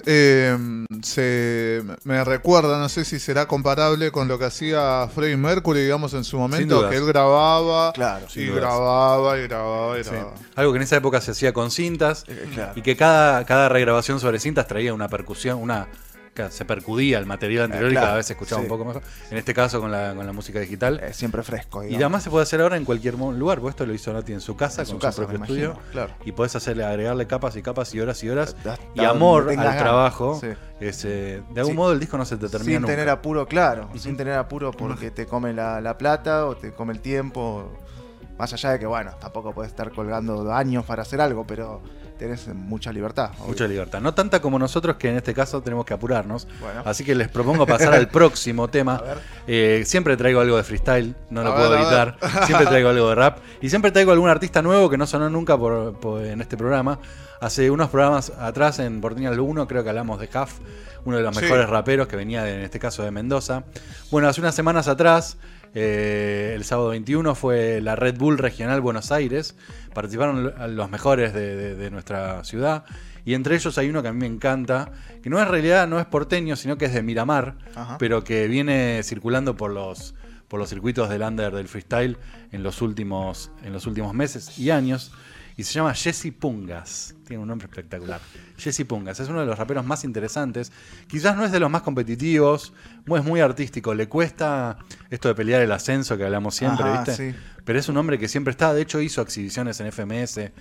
eh, 0.05 0.57
se, 1.03 1.81
me 2.03 2.23
recuerda, 2.23 2.79
no 2.79 2.89
sé 2.89 3.05
si 3.05 3.19
será 3.19 3.47
comparable 3.47 4.11
con 4.11 4.27
lo 4.27 4.37
que 4.39 4.45
hacía 4.45 5.07
Freddie 5.13 5.37
Mercury, 5.37 5.81
digamos, 5.83 6.13
en 6.13 6.23
su 6.23 6.37
momento, 6.37 6.89
que 6.89 6.97
él 6.97 7.05
grababa 7.05 7.91
Claro, 7.93 8.25
y 8.35 8.47
grababa 8.47 9.37
y 9.37 9.43
grababa 9.43 9.99
y 9.99 10.03
Sí. 10.03 10.09
grababa. 10.11 10.33
Algo 10.55 10.71
que 10.73 10.77
en 10.77 10.83
esa 10.83 10.95
época 10.97 11.21
se 11.21 11.31
hacía 11.31 11.53
con 11.53 11.71
cintas 11.71 12.25
Eh, 12.27 12.49
claro. 12.53 12.73
y 12.75 12.81
que 12.81 12.95
cada, 12.95 13.45
cada 13.45 13.69
regrabación 13.69 14.19
sobre 14.19 14.39
cintas 14.39 14.67
traía 14.67 14.93
una 14.93 15.07
percusión, 15.07 15.57
una 15.59 15.87
se 16.49 16.65
percudía 16.65 17.17
el 17.19 17.25
material 17.25 17.65
anterior 17.65 17.89
Eh, 17.89 17.91
y 17.91 17.93
claro, 17.95 18.05
cada 18.07 18.17
vez 18.17 18.25
se 18.25 18.33
escuchaba 18.33 18.61
sí. 18.61 18.65
un 18.65 18.69
poco 18.69 18.85
mejor. 18.85 19.01
En 19.29 19.37
este 19.37 19.53
caso 19.53 19.79
con 19.81 19.91
la, 19.91 20.13
con 20.15 20.25
la 20.25 20.31
música 20.33 20.59
digital. 20.59 20.99
Es 21.03 21.17
siempre 21.17 21.43
fresco. 21.43 21.83
Y 21.83 21.95
además 21.95 22.23
se 22.23 22.29
puede 22.29 22.43
hacer 22.43 22.61
ahora 22.61 22.77
en 22.77 22.85
cualquier 22.85 23.15
lugar, 23.15 23.59
porque 23.59 23.71
esto 23.71 23.85
lo 23.85 23.93
hizo 23.93 24.13
Nati 24.13 24.33
en 24.33 24.41
su 24.41 24.55
casa, 24.55 24.81
En 24.81 24.85
su 24.87 24.93
con 24.93 25.01
casa, 25.01 25.21
su 25.23 25.27
propio 25.27 25.43
estudio. 25.43 25.77
claro. 25.91 26.13
Y 26.25 26.31
podés 26.31 26.55
hacerle, 26.55 26.85
agregarle 26.85 27.27
capas 27.27 27.55
y 27.57 27.61
capas 27.61 27.93
y 27.93 27.99
horas 27.99 28.23
y 28.23 28.29
horas. 28.29 28.55
Hasta 28.57 28.77
y 28.95 29.03
amor 29.03 29.49
al 29.49 29.55
ganas, 29.57 29.77
trabajo. 29.77 30.39
sí. 30.41 30.47
Es, 30.79 31.05
eh, 31.05 31.43
de 31.51 31.59
algún 31.59 31.73
Sí. 31.73 31.77
modo 31.77 31.91
el 31.91 31.99
disco 31.99 32.17
no 32.17 32.25
se 32.25 32.37
te 32.37 32.47
termina 32.49 32.71
sin 32.77 32.81
nunca. 32.81 32.93
tener 32.93 33.09
apuro, 33.09 33.45
claro. 33.47 33.89
Sin 33.97 34.17
tener 34.17 34.33
apuro 34.33 34.71
porque 34.71 35.11
te 35.11 35.25
come 35.27 35.53
la, 35.53 35.79
la 35.81 35.97
plata 35.97 36.47
o 36.47 36.55
te 36.55 36.71
come 36.73 36.93
el 36.93 37.01
tiempo. 37.01 37.71
Más 38.39 38.51
allá 38.53 38.71
de 38.71 38.79
que, 38.79 38.87
bueno, 38.87 39.11
tampoco 39.19 39.53
puedes 39.53 39.71
estar 39.71 39.91
colgando 39.91 40.51
años 40.51 40.83
para 40.85 41.03
hacer 41.03 41.21
algo, 41.21 41.45
pero 41.45 41.81
tenés 42.21 42.47
mucha 42.53 42.93
libertad. 42.93 43.31
obvio. 43.39 43.47
Mucha 43.47 43.67
libertad. 43.67 43.99
No 43.99 44.13
tanta 44.13 44.39
como 44.41 44.59
nosotros, 44.59 44.95
que 44.97 45.09
en 45.09 45.17
este 45.17 45.33
caso 45.33 45.61
tenemos 45.61 45.85
que 45.85 45.93
apurarnos. 45.95 46.47
Bueno. 46.59 46.83
Así 46.85 47.03
que 47.03 47.15
les 47.15 47.29
propongo 47.29 47.65
pasar 47.67 47.93
al 47.93 48.07
próximo 48.09 48.67
tema. 48.67 49.01
Eh, 49.47 49.81
siempre 49.85 50.15
traigo 50.17 50.39
algo 50.39 50.55
de 50.55 50.63
freestyle, 50.63 51.15
no 51.31 51.41
lo 51.43 51.51
A 51.51 51.55
puedo 51.55 51.69
ver, 51.71 51.79
evitar. 51.81 52.17
Siempre 52.45 52.67
traigo 52.67 52.89
algo 52.89 53.09
de 53.09 53.15
rap. 53.15 53.39
Y 53.61 53.69
siempre 53.69 53.91
traigo 53.91 54.11
algún 54.11 54.29
artista 54.29 54.61
nuevo 54.61 54.89
que 54.89 54.97
no 54.97 55.07
sonó 55.07 55.29
nunca 55.29 55.57
por, 55.57 55.99
por- 55.99 56.23
en 56.23 56.41
este 56.41 56.57
programa. 56.57 56.99
Hace 57.39 57.71
unos 57.71 57.89
programas 57.89 58.31
atrás, 58.39 58.77
en 58.79 59.01
Porteña 59.01 59.31
1, 59.31 59.67
creo 59.67 59.83
que 59.83 59.89
hablamos 59.89 60.19
de 60.19 60.27
Huff, 60.27 60.59
uno 61.05 61.17
de 61.17 61.23
los 61.23 61.35
Sí. 61.35 61.41
mejores 61.41 61.67
raperos 61.67 62.07
que 62.07 62.15
venía, 62.15 62.43
de- 62.43 62.53
en 62.53 62.61
este 62.61 62.77
caso, 62.77 63.01
de 63.03 63.09
Mendoza. 63.09 63.63
Bueno, 64.11 64.27
hace 64.27 64.41
unas 64.41 64.53
semanas 64.53 64.87
atrás. 64.87 65.37
Eh, 65.73 66.53
el 66.55 66.63
sábado 66.63 66.89
21 66.89 67.35
fue 67.35 67.81
la 67.81 67.95
Red 67.95 68.17
Bull 68.17 68.37
Regional 68.37 68.81
Buenos 68.81 69.11
Aires. 69.11 69.55
Participaron 69.93 70.43
lo- 70.43 70.67
los 70.67 70.89
mejores 70.89 71.33
de, 71.33 71.55
de- 71.55 71.75
de 71.75 71.91
nuestra 71.91 72.43
ciudad. 72.43 72.83
Y 73.23 73.35
entre 73.35 73.55
ellos 73.55 73.77
hay 73.77 73.89
uno 73.89 74.01
que 74.01 74.07
a 74.07 74.13
mí 74.13 74.19
me 74.19 74.25
encanta, 74.25 74.91
que 75.21 75.29
no 75.29 75.37
es 75.37 75.43
en 75.45 75.51
realidad 75.51 75.87
no 75.87 75.99
es 75.99 76.05
porteño, 76.07 76.55
sino 76.55 76.77
que 76.77 76.85
es 76.85 76.93
de 76.93 77.03
Miramar, 77.03 77.55
Ajá. 77.75 77.97
pero 77.99 78.23
que 78.23 78.47
viene 78.47 79.01
circulando 79.03 79.55
por 79.55 79.71
los, 79.71 80.15
por 80.47 80.59
los 80.59 80.69
circuitos 80.69 81.07
del 81.09 81.21
under 81.21 81.53
del 81.53 81.67
freestyle 81.67 82.17
en 82.51 82.63
los 82.63 82.81
últimos, 82.81 83.51
en 83.63 83.73
los 83.73 83.85
últimos 83.85 84.13
meses 84.15 84.57
y 84.57 84.71
años. 84.71 85.11
Y 85.61 85.63
se 85.63 85.73
llama 85.73 85.93
Jesse 85.93 86.33
Pungas. 86.37 87.13
Tiene 87.27 87.39
un 87.43 87.47
nombre 87.47 87.67
espectacular. 87.67 88.19
Jesse 88.57 88.83
Pungas 88.83 89.19
es 89.19 89.29
uno 89.29 89.41
de 89.41 89.45
los 89.45 89.59
raperos 89.59 89.85
más 89.85 90.03
interesantes. 90.03 90.71
Quizás 91.07 91.37
no 91.37 91.45
es 91.45 91.51
de 91.51 91.59
los 91.59 91.69
más 91.69 91.83
competitivos. 91.83 92.73
Es 93.05 93.23
muy 93.23 93.41
artístico. 93.41 93.93
Le 93.93 94.09
cuesta 94.09 94.79
esto 95.11 95.27
de 95.27 95.35
pelear 95.35 95.61
el 95.61 95.71
ascenso 95.71 96.17
que 96.17 96.23
hablamos 96.25 96.55
siempre, 96.55 96.83
Ajá, 96.89 97.03
¿viste? 97.03 97.31
sí. 97.31 97.37
Pero 97.63 97.77
es 97.77 97.87
un 97.89 97.97
hombre 97.97 98.17
que 98.17 98.27
siempre 98.27 98.49
está. 98.49 98.73
De 98.73 98.81
hecho, 98.81 98.99
hizo 99.01 99.21
exhibiciones 99.21 99.79
en 99.81 99.91
FMS. 99.91 100.37
eh, 100.39 100.51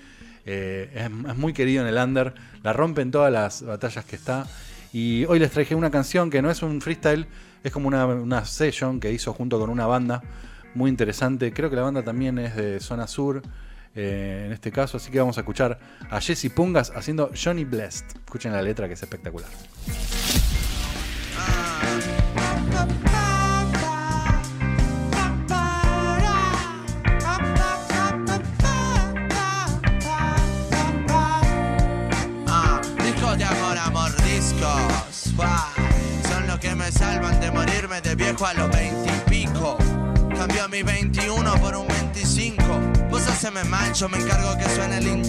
es, 0.45 1.03
es 1.31 1.35
muy 1.35 1.51
querido 1.53 1.81
en 1.81 1.87
el 1.87 1.97
under. 1.97 2.35
La 2.61 2.73
rompe 2.73 3.01
en 3.01 3.09
todas 3.09 3.33
las 3.33 3.63
batallas 3.63 4.05
que 4.05 4.15
está. 4.15 4.45
Y 4.93 5.25
hoy 5.25 5.39
les 5.39 5.49
traje 5.49 5.73
una 5.73 5.89
canción 5.89 6.29
que 6.29 6.43
no 6.43 6.51
es 6.51 6.61
un 6.61 6.79
freestyle. 6.79 7.25
Es 7.63 7.71
como 7.71 7.87
una, 7.87 8.05
una 8.05 8.45
session 8.45 8.99
que 8.99 9.11
hizo 9.11 9.33
junto 9.33 9.59
con 9.59 9.71
una 9.71 9.87
banda. 9.87 10.21
Muy 10.75 10.91
interesante. 10.91 11.51
Creo 11.53 11.71
que 11.71 11.75
la 11.75 11.81
banda 11.81 12.03
también 12.03 12.37
es 12.37 12.55
de 12.55 12.79
Zona 12.79 13.07
Sur. 13.07 13.41
Eh, 13.95 14.43
en 14.45 14.53
este 14.53 14.71
caso, 14.71 14.97
así 14.97 15.11
que 15.11 15.19
vamos 15.19 15.37
a 15.37 15.41
escuchar 15.41 15.79
a 16.09 16.21
Jesse 16.21 16.49
Pungas 16.53 16.91
haciendo 16.95 17.31
Johnny 17.35 17.65
Blessed. 17.65 18.05
Escuchen 18.25 18.51
la 18.53 18.61
letra 18.61 18.87
que 18.87 18.93
es 18.93 19.03
espectacular. 19.03 19.49
Ah, 35.43 35.71
Son 36.29 36.47
los 36.47 36.59
que 36.59 36.75
me 36.75 36.91
salvan 36.91 37.39
de 37.39 37.51
morirme 37.51 38.01
de 38.01 38.15
viejo 38.15 38.45
a 38.45 38.53
los 38.53 38.69
veintipico. 38.69 39.77
Cambió 40.35 40.67
mi 40.69 40.83
21 40.83 41.53
por 41.59 41.75
un 41.75 41.87
25. 41.87 42.90
Vos 43.31 43.37
haceme 43.37 43.63
mal, 43.63 43.93
yo 43.93 44.09
me 44.09 44.17
encargo 44.17 44.57
que 44.57 44.65
suene 44.75 44.97
el. 44.97 45.23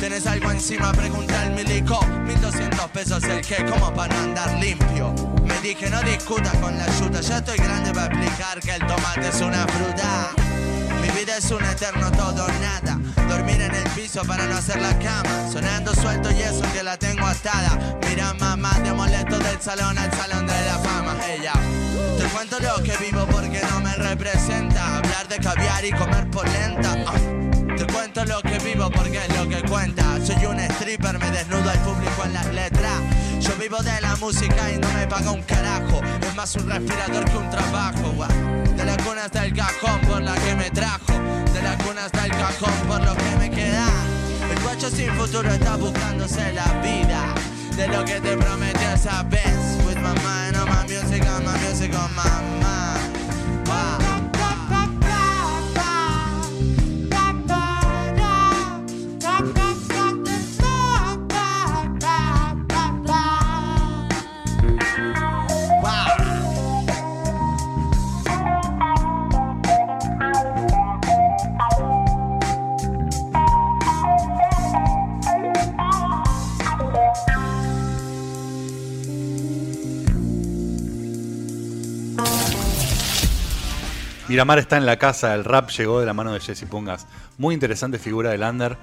Tenés 0.00 0.26
algo 0.26 0.50
encima, 0.50 0.92
pregunta 0.92 1.46
el 1.46 1.52
milico. 1.54 1.98
1200 2.26 2.90
pesos 2.90 3.24
el 3.24 3.40
que, 3.40 3.64
como 3.64 3.92
para 3.94 4.14
no 4.14 4.20
andar 4.20 4.52
limpio. 4.60 5.14
Me 5.42 5.58
dije, 5.60 5.88
no 5.88 6.02
discutas 6.02 6.54
con 6.58 6.76
la 6.76 6.86
yuta. 6.98 7.22
Ya 7.22 7.38
estoy 7.38 7.56
grande 7.56 7.94
para 7.94 8.14
explicar 8.14 8.60
que 8.60 8.70
el 8.72 8.86
tomate 8.86 9.28
es 9.28 9.40
una 9.40 9.66
fruta. 9.66 10.30
Vida 11.16 11.38
es 11.38 11.50
un 11.50 11.64
eterno 11.64 12.12
todo 12.12 12.46
nada. 12.60 13.00
Dormir 13.26 13.62
en 13.62 13.74
el 13.74 13.88
piso 13.90 14.22
para 14.24 14.44
no 14.44 14.54
hacer 14.54 14.78
la 14.82 14.98
cama. 14.98 15.50
Sonando 15.50 15.94
suelto 15.94 16.30
y 16.30 16.42
eso 16.42 16.60
que 16.74 16.82
la 16.82 16.98
tengo 16.98 17.26
atada. 17.26 17.98
Mira 18.06 18.34
mamá, 18.34 18.70
te 18.84 18.92
molesto 18.92 19.38
del 19.38 19.58
salón 19.58 19.96
al 19.96 20.12
salón 20.12 20.46
de 20.46 20.64
la 20.66 20.78
fama. 20.78 21.16
Ella. 21.26 21.54
Te 22.18 22.24
cuento 22.24 22.58
lo 22.60 22.82
que 22.82 22.94
vivo 22.98 23.26
porque 23.30 23.62
no 23.70 23.80
me 23.80 23.94
representa. 23.94 24.98
Hablar 24.98 25.26
de 25.28 25.38
caviar 25.38 25.84
y 25.86 25.92
comer 25.92 26.30
polenta. 26.30 26.94
Ah. 27.06 27.14
Te 27.78 27.86
cuento 27.86 28.22
lo 28.26 28.42
que 28.42 28.58
vivo 28.58 28.90
porque 28.90 29.16
es 29.16 29.36
lo 29.38 29.48
que 29.48 29.62
cuenta. 29.62 30.18
Soy 30.22 30.44
un 30.44 30.60
stripper, 30.60 31.18
me 31.18 31.30
desnudo 31.30 31.70
al 31.70 31.78
público 31.78 32.24
en 32.26 32.34
las 32.34 32.46
letras. 32.52 32.75
Yo 33.46 33.54
vivo 33.60 33.78
de 33.82 34.00
la 34.00 34.16
música 34.16 34.72
y 34.72 34.78
no 34.78 34.88
me 34.92 35.06
paga 35.06 35.30
un 35.30 35.42
carajo. 35.42 36.00
Es 36.20 36.34
más 36.34 36.54
un 36.56 36.68
respirador 36.68 37.24
que 37.24 37.36
un 37.36 37.50
trabajo. 37.50 38.14
De 38.76 38.84
la 38.84 38.96
cuna 38.98 39.24
hasta 39.24 39.44
el 39.44 39.54
cajón 39.54 40.00
por 40.02 40.20
la 40.20 40.34
que 40.34 40.54
me 40.54 40.70
trajo. 40.70 41.12
De 41.52 41.62
la 41.62 41.76
cuna 41.78 42.06
hasta 42.06 42.24
el 42.24 42.32
cajón 42.32 42.74
por 42.88 43.04
lo 43.04 43.14
que 43.14 43.36
me 43.38 43.50
queda. 43.50 43.86
El 44.50 44.62
guacho 44.62 44.90
sin 44.90 45.10
futuro 45.14 45.48
está 45.48 45.76
buscándose 45.76 46.52
la 46.52 46.66
vida. 46.82 47.34
De 47.76 47.86
lo 47.88 48.04
que 48.04 48.20
te 48.20 48.36
prometió 48.36 48.90
esa 48.90 49.22
vez. 49.24 49.54
With 49.86 49.96
my 49.96 50.14
mind 50.24 50.56
on 50.56 50.68
my 50.68 50.82
music, 50.88 51.22
on 51.28 51.44
my 51.44 51.56
music, 51.60 51.92
on 51.94 52.14
my 52.14 52.24
mind. 52.62 53.15
Miramar 84.28 84.58
está 84.58 84.76
en 84.76 84.86
la 84.86 84.98
casa, 84.98 85.34
el 85.34 85.44
rap 85.44 85.70
llegó 85.70 86.00
de 86.00 86.06
la 86.06 86.12
mano 86.12 86.32
de 86.32 86.40
Jesse 86.40 86.64
Pungas. 86.64 87.06
Muy 87.38 87.54
interesante 87.54 87.98
figura 87.98 88.30
del 88.30 88.42
under. 88.42 88.76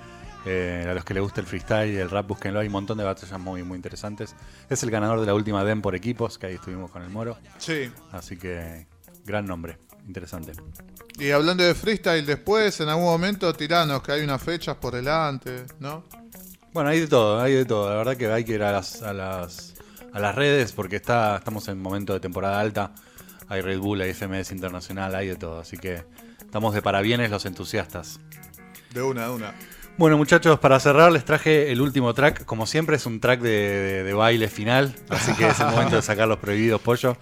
Eh, 0.45 0.87
a 0.89 0.93
los 0.93 1.03
que 1.03 1.13
les 1.13 1.21
gusta 1.23 1.41
el 1.41 1.47
freestyle 1.47 1.93
y 1.93 1.97
el 1.97 2.09
rap, 2.09 2.27
búsquenlo. 2.27 2.61
Hay 2.61 2.67
un 2.67 2.73
montón 2.73 2.97
de 2.97 3.03
batallas 3.03 3.37
muy, 3.39 3.61
muy 3.63 3.75
interesantes. 3.75 4.35
Es 4.69 4.83
el 4.83 4.91
ganador 4.91 5.19
de 5.19 5.25
la 5.25 5.33
última 5.33 5.63
DEM 5.65 5.81
por 5.81 5.95
equipos, 5.95 6.37
que 6.37 6.47
ahí 6.47 6.53
estuvimos 6.55 6.91
con 6.91 7.01
el 7.01 7.09
Moro. 7.09 7.37
Sí. 7.57 7.91
Así 8.13 8.37
que, 8.37 8.87
gran 9.25 9.45
nombre. 9.45 9.79
Interesante. 10.07 10.53
Y 11.19 11.31
hablando 11.31 11.63
de 11.63 11.75
freestyle, 11.75 12.25
después, 12.25 12.79
en 12.79 12.87
algún 12.87 13.05
momento, 13.05 13.53
tiranos, 13.53 14.01
que 14.01 14.13
hay 14.13 14.21
unas 14.21 14.41
fechas 14.41 14.77
por 14.77 14.93
delante, 14.93 15.65
¿no? 15.79 16.05
Bueno, 16.71 16.89
hay 16.89 17.01
de 17.01 17.07
todo, 17.07 17.41
hay 17.41 17.53
de 17.53 17.65
todo. 17.65 17.89
La 17.89 17.97
verdad 17.97 18.15
que 18.15 18.31
hay 18.31 18.45
que 18.45 18.53
ir 18.53 18.63
a 18.63 18.71
las, 18.71 19.01
a 19.01 19.13
las, 19.13 19.73
a 20.11 20.19
las 20.19 20.35
redes 20.35 20.71
porque 20.71 20.95
está, 20.95 21.37
estamos 21.37 21.67
en 21.67 21.81
momento 21.81 22.13
de 22.13 22.19
temporada 22.21 22.59
alta. 22.59 22.93
Hay 23.53 23.61
Red 23.61 23.79
Bull, 23.79 24.01
hay 24.01 24.13
FMS 24.13 24.51
Internacional, 24.51 25.13
hay 25.15 25.27
de 25.27 25.35
todo. 25.35 25.59
Así 25.59 25.77
que 25.77 26.03
estamos 26.39 26.73
de 26.73 26.81
parabienes 26.81 27.29
los 27.31 27.45
entusiastas. 27.45 28.19
De 28.93 29.01
una, 29.01 29.27
de 29.27 29.31
una. 29.33 29.53
Bueno, 29.95 30.17
muchachos, 30.17 30.59
para 30.59 30.79
cerrar 30.79 31.11
les 31.11 31.23
traje 31.23 31.71
el 31.71 31.79
último 31.79 32.15
track. 32.15 32.45
Como 32.45 32.65
siempre, 32.65 32.95
es 32.95 33.05
un 33.05 33.19
track 33.19 33.41
de, 33.41 33.49
de- 33.51 34.03
de 34.03 34.13
baile 34.13 34.47
final. 34.47 34.95
Así 35.09 35.33
que 35.33 35.47
es 35.49 35.59
el 35.59 35.67
momento 35.67 35.95
de 35.95 36.01
sacar 36.01 36.27
los 36.27 36.39
prohibidos, 36.39 36.81
pollo. 36.81 37.15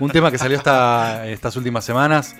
Un 0.00 0.10
tema 0.10 0.32
que 0.32 0.38
salió 0.38 0.56
esta, 0.56 1.26
estas 1.28 1.54
últimas 1.54 1.84
semanas. 1.84 2.34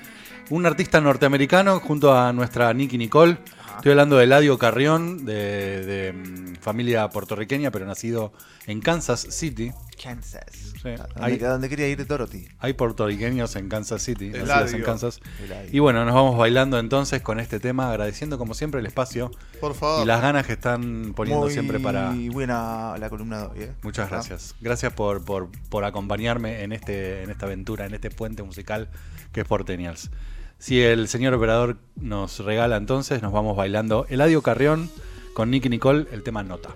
Un 0.50 0.66
artista 0.66 1.00
norteamericano 1.00 1.78
junto 1.80 2.16
a 2.16 2.32
nuestra 2.32 2.72
Nicky 2.74 2.98
Nicole. 2.98 3.38
Estoy 3.76 3.92
hablando 3.92 4.16
de 4.16 4.24
Eladio 4.24 4.58
Carrión, 4.58 5.24
de, 5.24 5.84
de, 5.84 6.12
mm, 6.12 6.56
familia 6.60 7.08
puertorriqueña, 7.10 7.70
pero 7.70 7.86
nacido 7.86 8.32
en 8.66 8.80
Kansas 8.80 9.20
City. 9.30 9.72
Kansas. 10.02 10.44
Sí. 10.82 10.90
Hay- 11.16 11.38
donde 11.38 11.68
quería 11.68 11.88
ir 11.88 12.06
Dorothy. 12.06 12.48
hay 12.58 12.72
puertorriqueños 12.74 13.56
en 13.56 13.68
Kansas 13.68 14.02
City, 14.02 14.26
nacidos 14.28 14.48
Eladio. 14.50 14.76
en 14.76 14.82
Kansas. 14.82 15.20
Eladio. 15.42 15.70
Y 15.72 15.78
bueno, 15.78 16.04
nos 16.04 16.14
vamos 16.14 16.36
bailando 16.36 16.78
entonces 16.78 17.22
con 17.22 17.40
este 17.40 17.60
tema, 17.60 17.88
agradeciendo 17.90 18.38
como 18.38 18.54
siempre 18.54 18.80
el 18.80 18.86
espacio 18.86 19.30
Por 19.60 19.74
favor. 19.74 20.02
y 20.02 20.06
las 20.06 20.20
ganas 20.20 20.46
que 20.46 20.52
están 20.52 21.12
poniendo 21.14 21.44
Muy 21.44 21.52
siempre 21.52 21.80
para... 21.80 22.12
buena 22.30 22.94
la 22.98 23.08
columna 23.10 23.38
de 23.40 23.46
hoy, 23.46 23.62
¿eh? 23.62 23.72
Muchas 23.82 24.06
Ah. 24.06 24.10
gracias. 24.10 24.54
Gracias 24.60 24.92
por, 24.92 25.24
por, 25.24 25.48
por 25.70 25.84
acompañarme 25.84 26.62
en, 26.62 26.72
este, 26.72 27.22
en 27.22 27.30
esta 27.30 27.46
aventura, 27.46 27.86
en 27.86 27.94
este 27.94 28.10
puente 28.10 28.42
musical 28.42 28.88
que 29.32 29.40
es 29.40 29.46
Porteñals. 29.46 30.10
Si 30.58 30.82
el 30.82 31.08
señor 31.08 31.34
operador 31.34 31.76
nos 32.00 32.38
regala 32.40 32.76
entonces, 32.76 33.22
nos 33.22 33.32
vamos 33.32 33.56
bailando 33.56 34.06
Eladio 34.08 34.42
Carrión 34.42 34.90
con 35.34 35.50
Nicky 35.50 35.68
Nicole, 35.68 36.06
el 36.12 36.22
tema 36.22 36.42
Nota. 36.42 36.70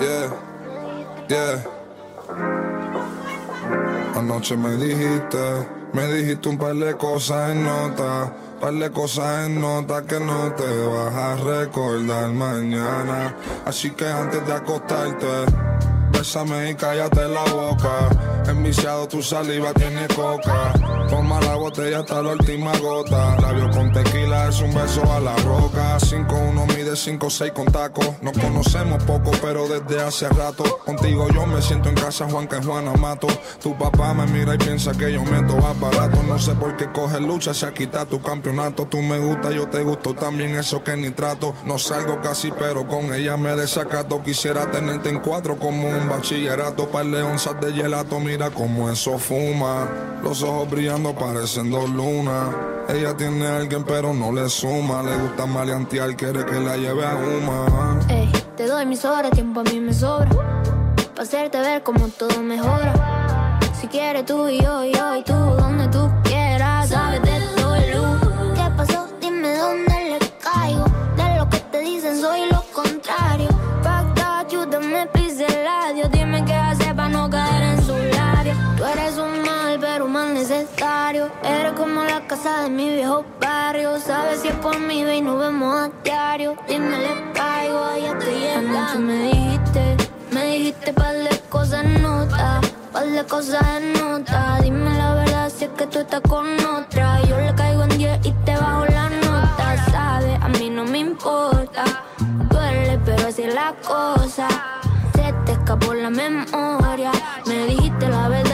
Yeah, 0.00 0.30
yeah. 1.28 1.64
Anoche 4.14 4.56
me 4.56 4.76
dijiste, 4.76 5.68
me 5.92 6.06
dijiste 6.14 6.48
un 6.48 6.56
par 6.58 6.74
de 6.74 6.96
cosas 6.96 7.50
en 7.52 7.64
nota, 7.64 8.34
par 8.60 8.92
cosas 8.92 9.46
en 9.46 9.60
nota 9.60 10.02
que 10.02 10.18
no 10.18 10.52
te 10.52 10.86
vas 10.86 11.14
a 11.14 11.36
recordar 11.36 12.30
mañana. 12.30 13.36
Así 13.64 13.90
que 13.90 14.06
antes 14.06 14.46
de 14.46 14.52
acostarte, 14.52 15.26
bésame 16.12 16.70
y 16.70 16.74
cállate 16.74 17.28
la 17.28 17.44
boca. 17.44 18.35
Enviciado 18.48 19.08
tu 19.08 19.22
saliva 19.22 19.72
tiene 19.74 20.06
coca. 20.08 20.72
Toma 21.08 21.40
la 21.40 21.56
botella 21.56 22.00
hasta 22.00 22.22
la 22.22 22.32
última 22.32 22.76
gota. 22.78 23.36
Labio 23.40 23.68
con 23.70 23.92
tequila 23.92 24.48
es 24.48 24.60
un 24.60 24.72
beso 24.72 25.02
a 25.12 25.18
la 25.18 25.34
roca. 25.38 25.98
5-1 25.98 26.76
mide 26.76 26.92
5-6 26.92 27.52
con 27.52 27.66
taco. 27.66 28.02
Nos 28.22 28.38
conocemos 28.38 29.02
poco, 29.02 29.32
pero 29.42 29.66
desde 29.66 30.00
hace 30.00 30.28
rato. 30.28 30.62
Contigo 30.84 31.26
yo 31.34 31.44
me 31.46 31.60
siento 31.60 31.88
en 31.88 31.96
casa, 31.96 32.28
Juan 32.30 32.46
que 32.46 32.62
Juana 32.62 32.92
mato. 32.92 33.26
Tu 33.60 33.76
papá 33.76 34.14
me 34.14 34.26
mira 34.26 34.54
y 34.54 34.58
piensa 34.58 34.92
que 34.92 35.12
yo 35.12 35.24
meto 35.24 35.58
aparato. 35.66 36.22
No 36.22 36.38
sé 36.38 36.54
por 36.54 36.76
qué 36.76 36.90
coge 36.92 37.20
lucha, 37.20 37.52
se 37.52 37.72
quita 37.72 38.06
tu 38.06 38.22
campeonato. 38.22 38.86
Tú 38.86 39.02
me 39.02 39.18
gusta, 39.18 39.50
yo 39.50 39.68
te 39.68 39.82
gusto 39.82 40.14
también, 40.14 40.54
eso 40.54 40.84
que 40.84 40.96
ni 40.96 41.10
trato. 41.10 41.52
No 41.64 41.78
salgo 41.78 42.20
casi, 42.20 42.52
pero 42.52 42.86
con 42.86 43.12
ella 43.12 43.36
me 43.36 43.56
desacato. 43.56 44.22
Quisiera 44.22 44.70
tenerte 44.70 45.08
en 45.08 45.18
cuatro 45.18 45.56
como 45.56 45.88
un 45.88 46.08
bachillerato. 46.08 46.88
Par 46.90 47.06
de 47.06 47.22
onzas 47.22 47.60
de 47.60 47.72
gelato, 47.72 48.20
mira 48.20 48.35
cómo 48.54 48.90
eso 48.90 49.18
fuma. 49.18 49.88
Los 50.22 50.42
ojos 50.42 50.70
brillando 50.70 51.14
parecen 51.14 51.70
dos 51.70 51.88
lunas. 51.90 52.48
Ella 52.88 53.16
tiene 53.16 53.46
a 53.46 53.56
alguien, 53.56 53.84
pero 53.84 54.12
no 54.14 54.30
le 54.32 54.48
suma. 54.48 55.02
Le 55.02 55.16
gusta 55.16 55.46
maleantear, 55.46 56.14
quiere 56.16 56.44
que 56.44 56.60
la 56.60 56.76
lleve 56.76 57.04
a 57.04 57.16
Uma. 57.16 58.00
Ey, 58.08 58.30
te 58.56 58.66
doy 58.66 58.86
mis 58.86 59.04
horas, 59.04 59.30
tiempo 59.32 59.60
a 59.60 59.64
mí 59.64 59.80
me 59.80 59.92
sobra. 59.92 60.28
Pa' 61.14 61.22
hacerte 61.22 61.58
ver 61.58 61.82
cómo 61.82 62.08
todo 62.08 62.42
mejora. 62.42 63.58
Si 63.80 63.88
quieres 63.88 64.24
tú 64.24 64.48
y 64.48 64.60
yo 64.60 64.84
y 64.84 64.92
yo 64.92 65.16
y 65.16 65.22
tú, 65.24 65.34
de 82.66 82.70
mi 82.70 82.88
viejo 82.88 83.24
barrio. 83.40 83.98
Sabes 84.00 84.40
si 84.40 84.48
es 84.48 84.54
por 84.56 84.78
mí, 84.78 85.00
y 85.00 85.20
nos 85.20 85.38
vemos 85.38 85.74
a 85.76 85.90
diario. 86.02 86.56
Dime, 86.68 86.98
le 86.98 87.32
caigo, 87.32 87.96
ya 87.96 88.12
estoy 88.18 88.34
llegando. 88.40 88.78
Anoche 88.78 88.98
me 88.98 89.18
dijiste, 89.22 89.96
me 90.32 90.46
dijiste 90.46 90.92
par 90.92 91.14
de 91.14 91.40
cosas 91.48 91.84
en 91.84 92.02
nota. 92.02 92.60
Par 92.92 93.06
de 93.06 93.24
cosas 93.24 93.64
en 93.76 93.92
nota. 93.92 94.58
Dime 94.62 94.90
la 94.98 95.14
verdad 95.14 95.52
si 95.54 95.64
es 95.64 95.70
que 95.70 95.86
tú 95.86 96.00
estás 96.00 96.20
con 96.22 96.46
otra. 96.64 97.20
Yo 97.28 97.38
le 97.38 97.54
caigo 97.54 97.84
en 97.84 97.98
10 97.98 98.26
y 98.26 98.32
te 98.44 98.56
bajo 98.56 98.86
la 98.86 99.10
nota. 99.10 99.90
Sabes, 99.90 100.40
a 100.40 100.48
mí 100.48 100.70
no 100.70 100.84
me 100.84 100.98
importa. 100.98 101.84
Duele, 102.50 102.98
pero 103.04 103.28
así 103.28 103.42
es 103.42 103.54
la 103.54 103.74
cosa. 103.86 104.48
Se 105.14 105.32
te 105.44 105.52
escapó 105.52 105.94
la 105.94 106.10
memoria. 106.10 107.12
Me 107.46 107.66
dijiste 107.66 108.08
la 108.08 108.28
verdad 108.28 108.45